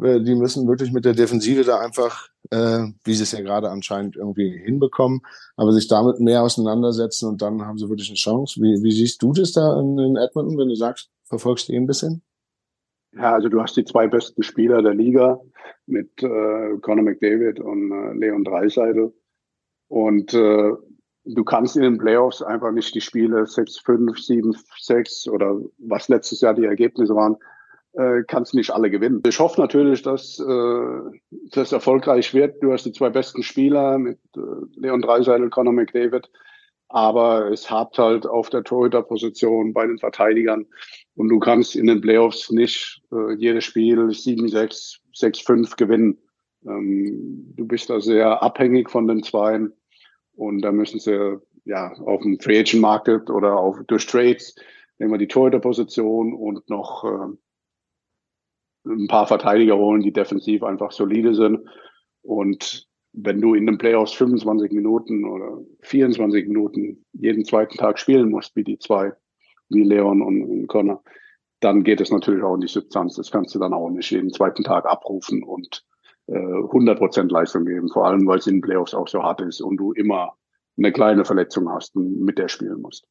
[0.03, 3.69] äh, die müssen wirklich mit der Defensive da einfach, äh, wie sie es ja gerade
[3.69, 5.21] anscheinend irgendwie hinbekommen,
[5.55, 8.61] aber sich damit mehr auseinandersetzen und dann haben sie wirklich eine Chance.
[8.61, 11.83] Wie, wie siehst du das da in, in Edmonton, wenn du sagst, verfolgst du ihn
[11.83, 12.21] ein bisschen?
[13.15, 15.39] Ja, also du hast die zwei besten Spieler der Liga
[15.85, 19.13] mit äh, Conor McDavid und äh, Leon Dreiseidel.
[19.87, 20.71] Und äh,
[21.23, 24.55] du kannst in den Playoffs einfach nicht die Spiele 6-5,
[24.85, 27.37] 7-6 oder was letztes Jahr die Ergebnisse waren,
[27.93, 29.23] äh, kannst nicht alle gewinnen.
[29.25, 31.19] Ich hoffe natürlich, dass äh,
[31.51, 32.61] das erfolgreich wird.
[32.61, 34.41] Du hast die zwei besten Spieler mit äh,
[34.75, 36.29] Leon Dreiseitel und Conor McDavid.
[36.89, 40.67] Aber es hat halt auf der Torhüterposition bei den Verteidigern.
[41.15, 46.17] Und du kannst in den Playoffs nicht äh, jedes Spiel 7-6, 6-5 gewinnen.
[46.65, 49.73] Ähm, du bist da sehr abhängig von den Zweien.
[50.33, 54.55] Und da müssen sie ja auf dem Free Agent Market oder auf, durch Trades
[54.97, 61.33] nehmen wir die Torhüterposition und noch äh, ein paar Verteidiger holen, die defensiv einfach solide
[61.33, 61.67] sind.
[62.21, 68.29] Und wenn du in den Playoffs 25 Minuten oder 24 Minuten jeden zweiten Tag spielen
[68.29, 69.13] musst, wie die zwei,
[69.69, 71.03] wie Leon und, und Connor,
[71.59, 73.15] dann geht es natürlich auch in die Substanz.
[73.15, 75.83] Das kannst du dann auch nicht jeden zweiten Tag abrufen und
[76.27, 77.89] äh, 100% Leistung geben.
[77.89, 80.33] Vor allem, weil es in den Playoffs auch so hart ist und du immer
[80.77, 83.07] eine kleine Verletzung hast und mit der spielen musst.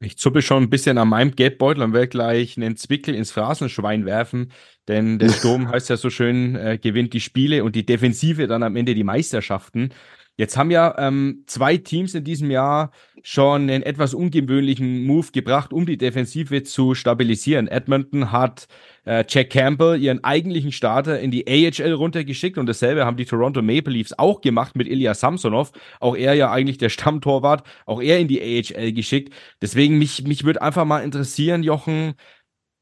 [0.00, 4.04] Ich zuppe schon ein bisschen an meinem Geldbeutel und werde gleich einen Zwickel ins Phrasenschwein
[4.04, 4.52] werfen,
[4.86, 8.62] denn der Sturm heißt ja so schön, äh, gewinnt die Spiele und die Defensive dann
[8.62, 9.90] am Ende die Meisterschaften.
[10.36, 12.90] Jetzt haben ja ähm, zwei Teams in diesem Jahr
[13.22, 17.68] schon einen etwas ungewöhnlichen Move gebracht, um die Defensive zu stabilisieren.
[17.68, 18.66] Edmonton hat
[19.04, 23.62] äh, Jack Campbell ihren eigentlichen Starter in die AHL runtergeschickt und dasselbe haben die Toronto
[23.62, 25.70] Maple Leafs auch gemacht mit Ilya Samsonov.
[26.00, 29.32] Auch er ja eigentlich der Stammtorwart, auch er in die AHL geschickt.
[29.62, 32.14] Deswegen mich, mich würde einfach mal interessieren, Jochen,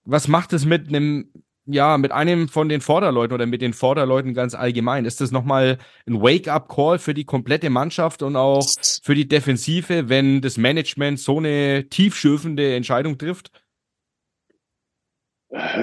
[0.05, 1.31] was macht es mit einem
[1.67, 5.05] ja, mit einem von den Vorderleuten oder mit den Vorderleuten ganz allgemein.
[5.05, 8.67] Ist das nochmal ein Wake-up-Call für die komplette Mannschaft und auch
[9.03, 13.53] für die Defensive, wenn das Management so eine tiefschürfende Entscheidung trifft?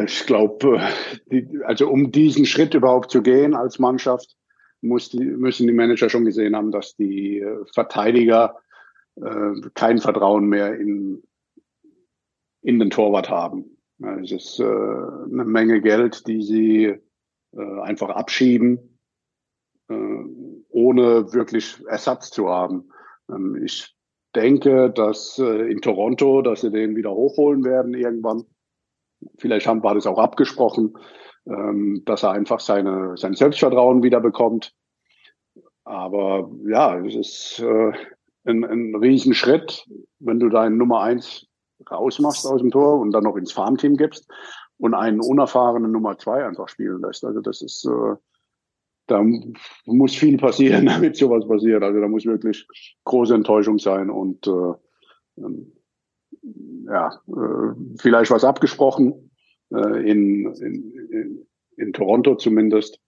[0.03, 0.81] Ich glaube,
[1.65, 4.35] also um diesen Schritt überhaupt zu gehen als Mannschaft,
[4.81, 8.55] muss die, müssen die Manager schon gesehen haben, dass die äh, Verteidiger
[9.15, 11.21] äh, kein Vertrauen mehr in,
[12.61, 13.78] in den Torwart haben.
[13.99, 16.85] Es ist äh, eine Menge Geld, die sie
[17.51, 18.99] äh, einfach abschieben,
[19.89, 20.23] äh,
[20.69, 22.91] ohne wirklich Ersatz zu haben.
[23.29, 23.93] Ähm, ich
[24.35, 28.45] denke, dass äh, in Toronto, dass sie den wieder hochholen werden irgendwann.
[29.37, 30.97] Vielleicht haben wir das auch abgesprochen,
[31.45, 34.73] ähm, dass er einfach seine, sein Selbstvertrauen wieder bekommt.
[35.83, 37.91] Aber ja, es ist äh,
[38.45, 39.85] ein, ein Riesenschritt,
[40.19, 41.48] wenn du deinen Nummer eins
[41.89, 44.27] rausmachst aus dem Tor und dann noch ins Farmteam gibst
[44.77, 47.23] und einen unerfahrenen Nummer zwei einfach spielen lässt.
[47.25, 48.15] Also das ist, äh,
[49.07, 49.23] da
[49.85, 51.83] muss viel passieren, damit sowas passiert.
[51.83, 52.67] Also da muss wirklich
[53.03, 54.73] große Enttäuschung sein und äh,
[55.37, 55.73] ähm,
[56.85, 59.31] ja, äh, vielleicht was abgesprochen
[59.71, 62.99] äh, in, in, in, Toronto zumindest.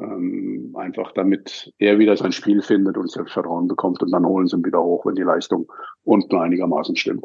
[0.00, 4.56] Ähm, einfach damit er wieder sein Spiel findet und Selbstvertrauen bekommt und dann holen sie
[4.56, 5.66] ihn wieder hoch, wenn die Leistung
[6.04, 7.24] unten einigermaßen stimmt.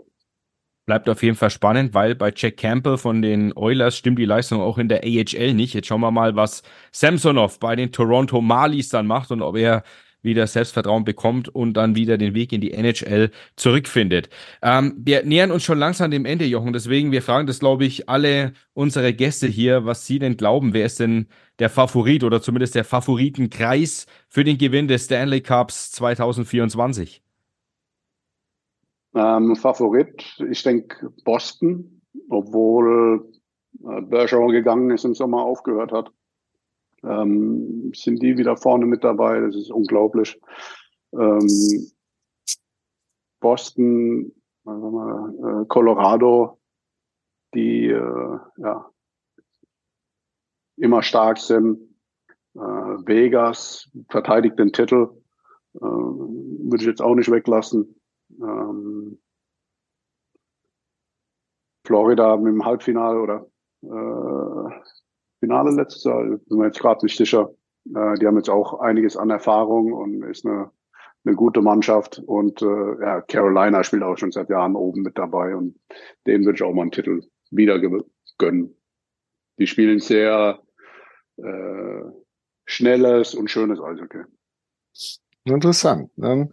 [0.86, 4.60] Bleibt auf jeden Fall spannend, weil bei Jack Campbell von den Oilers stimmt die Leistung
[4.60, 5.74] auch in der AHL nicht.
[5.74, 6.62] Jetzt schauen wir mal, was
[6.92, 9.84] Samsonov bei den Toronto Marlies dann macht und ob er
[10.24, 14.30] wieder Selbstvertrauen bekommt und dann wieder den Weg in die NHL zurückfindet.
[14.62, 16.74] Ähm, wir nähern uns schon langsam dem Ende, Jochen.
[16.74, 20.74] Deswegen, wir fragen das, glaube ich, alle unsere Gäste hier, was sie denn glauben.
[20.74, 21.28] Wer ist denn
[21.60, 27.22] der Favorit oder zumindest der Favoritenkreis für den Gewinn des Stanley Cups 2024?
[29.16, 33.32] Ähm, Favorit, ich denke Boston, obwohl
[33.84, 36.12] äh, Bergeron gegangen ist im Sommer aufgehört hat.
[37.04, 40.40] Ähm, sind die wieder vorne mit dabei, das ist unglaublich.
[41.14, 41.92] Ähm,
[43.40, 44.32] Boston,
[44.66, 46.60] äh, Colorado,
[47.54, 48.90] die äh, ja,
[50.78, 51.80] immer stark sind.
[52.56, 55.10] Äh, Vegas verteidigt den Titel,
[55.76, 58.00] äh, würde ich jetzt auch nicht weglassen.
[58.42, 59.20] Ähm,
[61.86, 63.46] Florida mit dem Halbfinale oder
[63.84, 64.82] äh,
[65.40, 67.50] Finale letztes Jahr, bin mir jetzt gerade nicht sicher.
[67.94, 70.72] Äh, die haben jetzt auch einiges an Erfahrung und ist eine,
[71.26, 72.20] eine gute Mannschaft.
[72.26, 75.78] Und äh, ja, Carolina spielt auch schon seit Jahren oben mit dabei und
[76.26, 77.22] denen würde ich auch mal einen Titel
[77.52, 77.80] wieder
[78.38, 78.76] gönnen.
[79.60, 80.60] Die spielen sehr
[81.38, 82.02] äh,
[82.66, 84.24] schnelles und schönes Eishockey.
[85.46, 86.10] Interessant.
[86.16, 86.52] Dann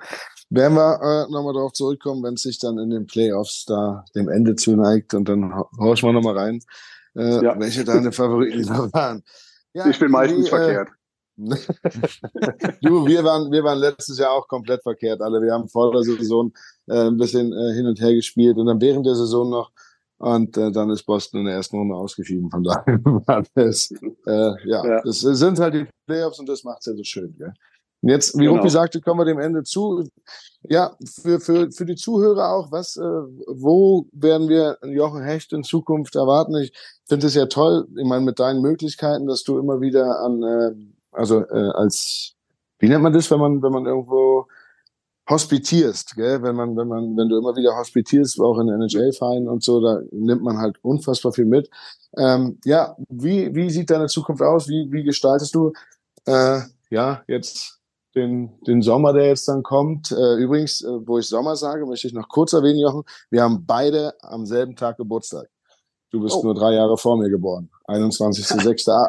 [0.50, 4.28] werden wir äh, nochmal darauf zurückkommen, wenn es sich dann in den Playoffs da dem
[4.28, 6.60] Ende zuneigt und dann horchen wir nochmal rein,
[7.16, 7.58] äh, ja.
[7.58, 9.22] welche deine Favoriten da waren.
[9.72, 10.88] Ja, ich bin meistens die, äh, verkehrt.
[12.82, 15.22] du, wir waren, wir waren letztes Jahr auch komplett verkehrt.
[15.22, 16.52] Alle, wir haben vor der Saison
[16.86, 19.70] äh, ein bisschen äh, hin und her gespielt und dann während der Saison noch
[20.18, 22.50] und äh, dann ist Boston in der ersten Runde ausgeschieden.
[22.50, 23.90] Von daher war das,
[24.26, 27.34] äh, ja, ja, das sind halt die Playoffs und das macht's ja so schön.
[27.38, 27.54] Gell?
[28.02, 28.56] Und jetzt, wie genau.
[28.56, 30.04] Rupi sagte, kommen wir dem Ende zu.
[30.68, 35.64] Ja, für, für, für die Zuhörer auch, was, äh, wo werden wir Jochen Hecht in
[35.64, 36.56] Zukunft erwarten?
[36.56, 36.72] Ich
[37.06, 40.72] finde es ja toll, ich meine, mit deinen Möglichkeiten, dass du immer wieder an, äh,
[41.12, 42.34] also äh, als,
[42.78, 44.46] wie nennt man das, wenn man, wenn man irgendwo
[45.28, 46.42] hospitierst, gell?
[46.42, 50.00] wenn man, wenn man, wenn du immer wieder hospitierst, auch in NHL-Vereinen und so, da
[50.10, 51.70] nimmt man halt unfassbar viel mit.
[52.16, 54.68] Ähm, ja, wie, wie sieht deine Zukunft aus?
[54.68, 55.72] Wie, wie gestaltest du
[56.26, 57.79] äh, ja jetzt
[58.14, 60.10] den, den Sommer, der jetzt dann kommt?
[60.12, 63.64] Äh, übrigens, äh, wo ich Sommer sage, möchte ich noch kurz erwähnen, Jochen, wir haben
[63.66, 65.48] beide am selben Tag Geburtstag.
[66.10, 66.42] Du bist oh.
[66.42, 67.70] nur drei Jahre vor mir geboren.
[67.86, 69.08] 21.06.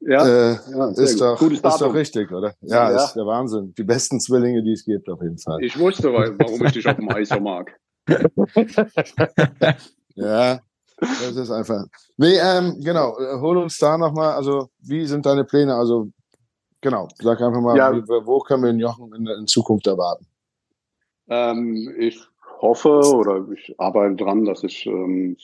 [0.00, 2.54] ja, äh, ja ist, doch, ist doch richtig, oder?
[2.60, 3.72] Ja, ja, ist der Wahnsinn.
[3.76, 5.62] Die besten Zwillinge, die es gibt, auf jeden Fall.
[5.62, 7.74] Ich wusste, warum ich dich auf dem Eis so mag.
[10.14, 10.60] ja,
[10.98, 11.86] das ist einfach.
[12.18, 13.16] Nee, ähm, genau.
[13.40, 14.34] Hol uns da nochmal.
[14.34, 15.74] Also, wie sind deine Pläne?
[15.74, 16.10] Also,
[16.84, 17.08] genau.
[17.18, 17.92] Sag einfach mal, ja.
[18.26, 20.26] wo können wir den Jochen in, in Zukunft erwarten?
[21.28, 22.20] Ähm, ich
[22.60, 25.36] hoffe oder ich arbeite dran, dass ich ähm,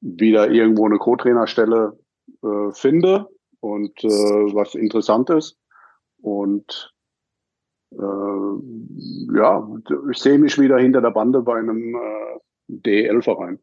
[0.00, 1.98] wieder irgendwo eine Co-Trainerstelle
[2.42, 3.28] äh, finde
[3.60, 5.56] und äh, was interessant ist.
[6.20, 6.92] Und
[7.92, 9.68] äh, ja,
[10.10, 13.58] ich sehe mich wieder hinter der Bande bei einem äh, DEL-Verein.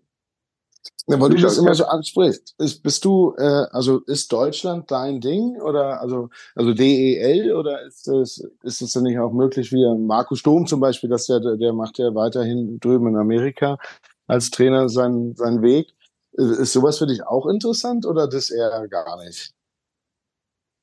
[1.09, 2.55] Ja, weil du das immer so ansprichst.
[2.57, 8.07] Ist, bist du, äh, also ist Deutschland dein Ding oder also also DEL oder ist
[8.07, 8.43] das
[8.81, 12.13] ist dann nicht auch möglich wie Markus Dom zum Beispiel, dass der der macht ja
[12.13, 13.77] weiterhin drüben in Amerika
[14.27, 15.93] als Trainer seinen seinen Weg.
[16.33, 19.53] Ist sowas für dich auch interessant oder das eher gar nicht?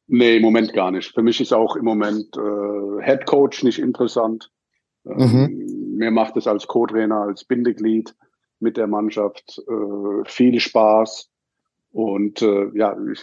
[0.07, 1.13] Nee, im Moment gar nicht.
[1.13, 4.51] Für mich ist auch im Moment äh, Head Coach nicht interessant.
[5.07, 5.97] Ähm, mhm.
[5.97, 8.15] Mir macht es als Co-Trainer, als Bindeglied
[8.61, 11.31] mit der Mannschaft äh, viel Spaß.
[11.93, 13.23] Und äh, ja, ich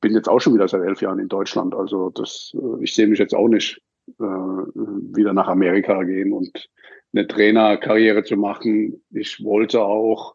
[0.00, 1.74] bin jetzt auch schon wieder seit elf Jahren in Deutschland.
[1.74, 3.82] Also das, äh, ich sehe mich jetzt auch nicht
[4.18, 6.68] äh, wieder nach Amerika gehen und
[7.12, 9.02] eine Trainerkarriere zu machen.
[9.10, 10.34] Ich wollte auch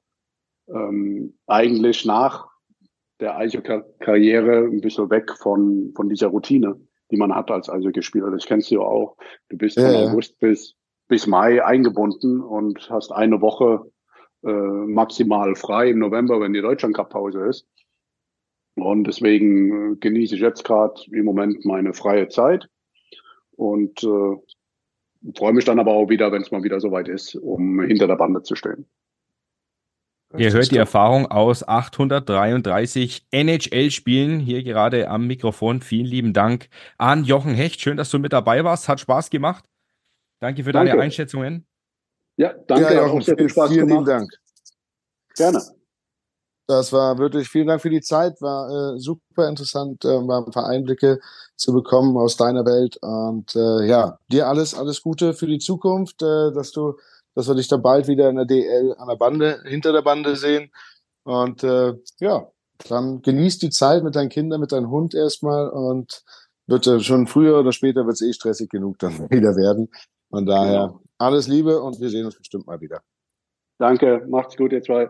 [0.67, 2.47] ähm, eigentlich nach
[3.19, 6.79] der Eishockey-Karriere ein bisschen weg von, von dieser Routine,
[7.11, 8.31] die man hat als Eishockeyspieler.
[8.31, 9.17] Das kennst du ja auch.
[9.49, 10.75] Du bist ja, von August bis,
[11.07, 13.89] bis Mai eingebunden und hast eine Woche
[14.43, 17.67] äh, maximal frei im November, wenn die Deutschland-Cup-Pause ist.
[18.75, 22.69] Und deswegen äh, genieße ich jetzt gerade im Moment meine freie Zeit
[23.51, 27.81] und äh, freue mich dann aber auch wieder, wenn es mal wieder soweit ist, um
[27.81, 28.85] hinter der Bande zu stehen.
[30.37, 35.81] Ihr hört die Erfahrung aus 833 NHL-Spielen hier gerade am Mikrofon.
[35.81, 36.69] Vielen lieben Dank
[36.99, 37.81] an Jochen Hecht.
[37.81, 38.87] Schön, dass du mit dabei warst.
[38.87, 39.65] Hat Spaß gemacht.
[40.39, 40.91] Danke für danke.
[40.91, 41.65] deine Einschätzungen.
[42.39, 42.93] Ja, danke.
[42.93, 44.31] Ja, Jochen, viel, Spaß vielen lieben Dank.
[45.35, 45.61] Gerne.
[46.67, 48.41] Das war wirklich, vielen Dank für die Zeit.
[48.41, 51.19] War äh, super interessant, äh, mal ein paar Einblicke
[51.57, 52.97] zu bekommen aus deiner Welt.
[53.01, 56.95] Und äh, ja, dir alles, alles Gute für die Zukunft, äh, dass du
[57.35, 60.35] dass wir dich dann bald wieder in der DL an der Bande, hinter der Bande
[60.35, 60.71] sehen.
[61.23, 62.47] Und äh, ja,
[62.87, 66.23] dann genieß die Zeit mit deinen Kindern, mit deinem Hund erstmal und
[66.67, 69.89] wird äh, schon früher oder später wird es eh stressig genug dann wieder werden.
[70.29, 73.01] Von daher alles Liebe und wir sehen uns bestimmt mal wieder.
[73.77, 75.09] Danke, macht's gut, ihr zwei.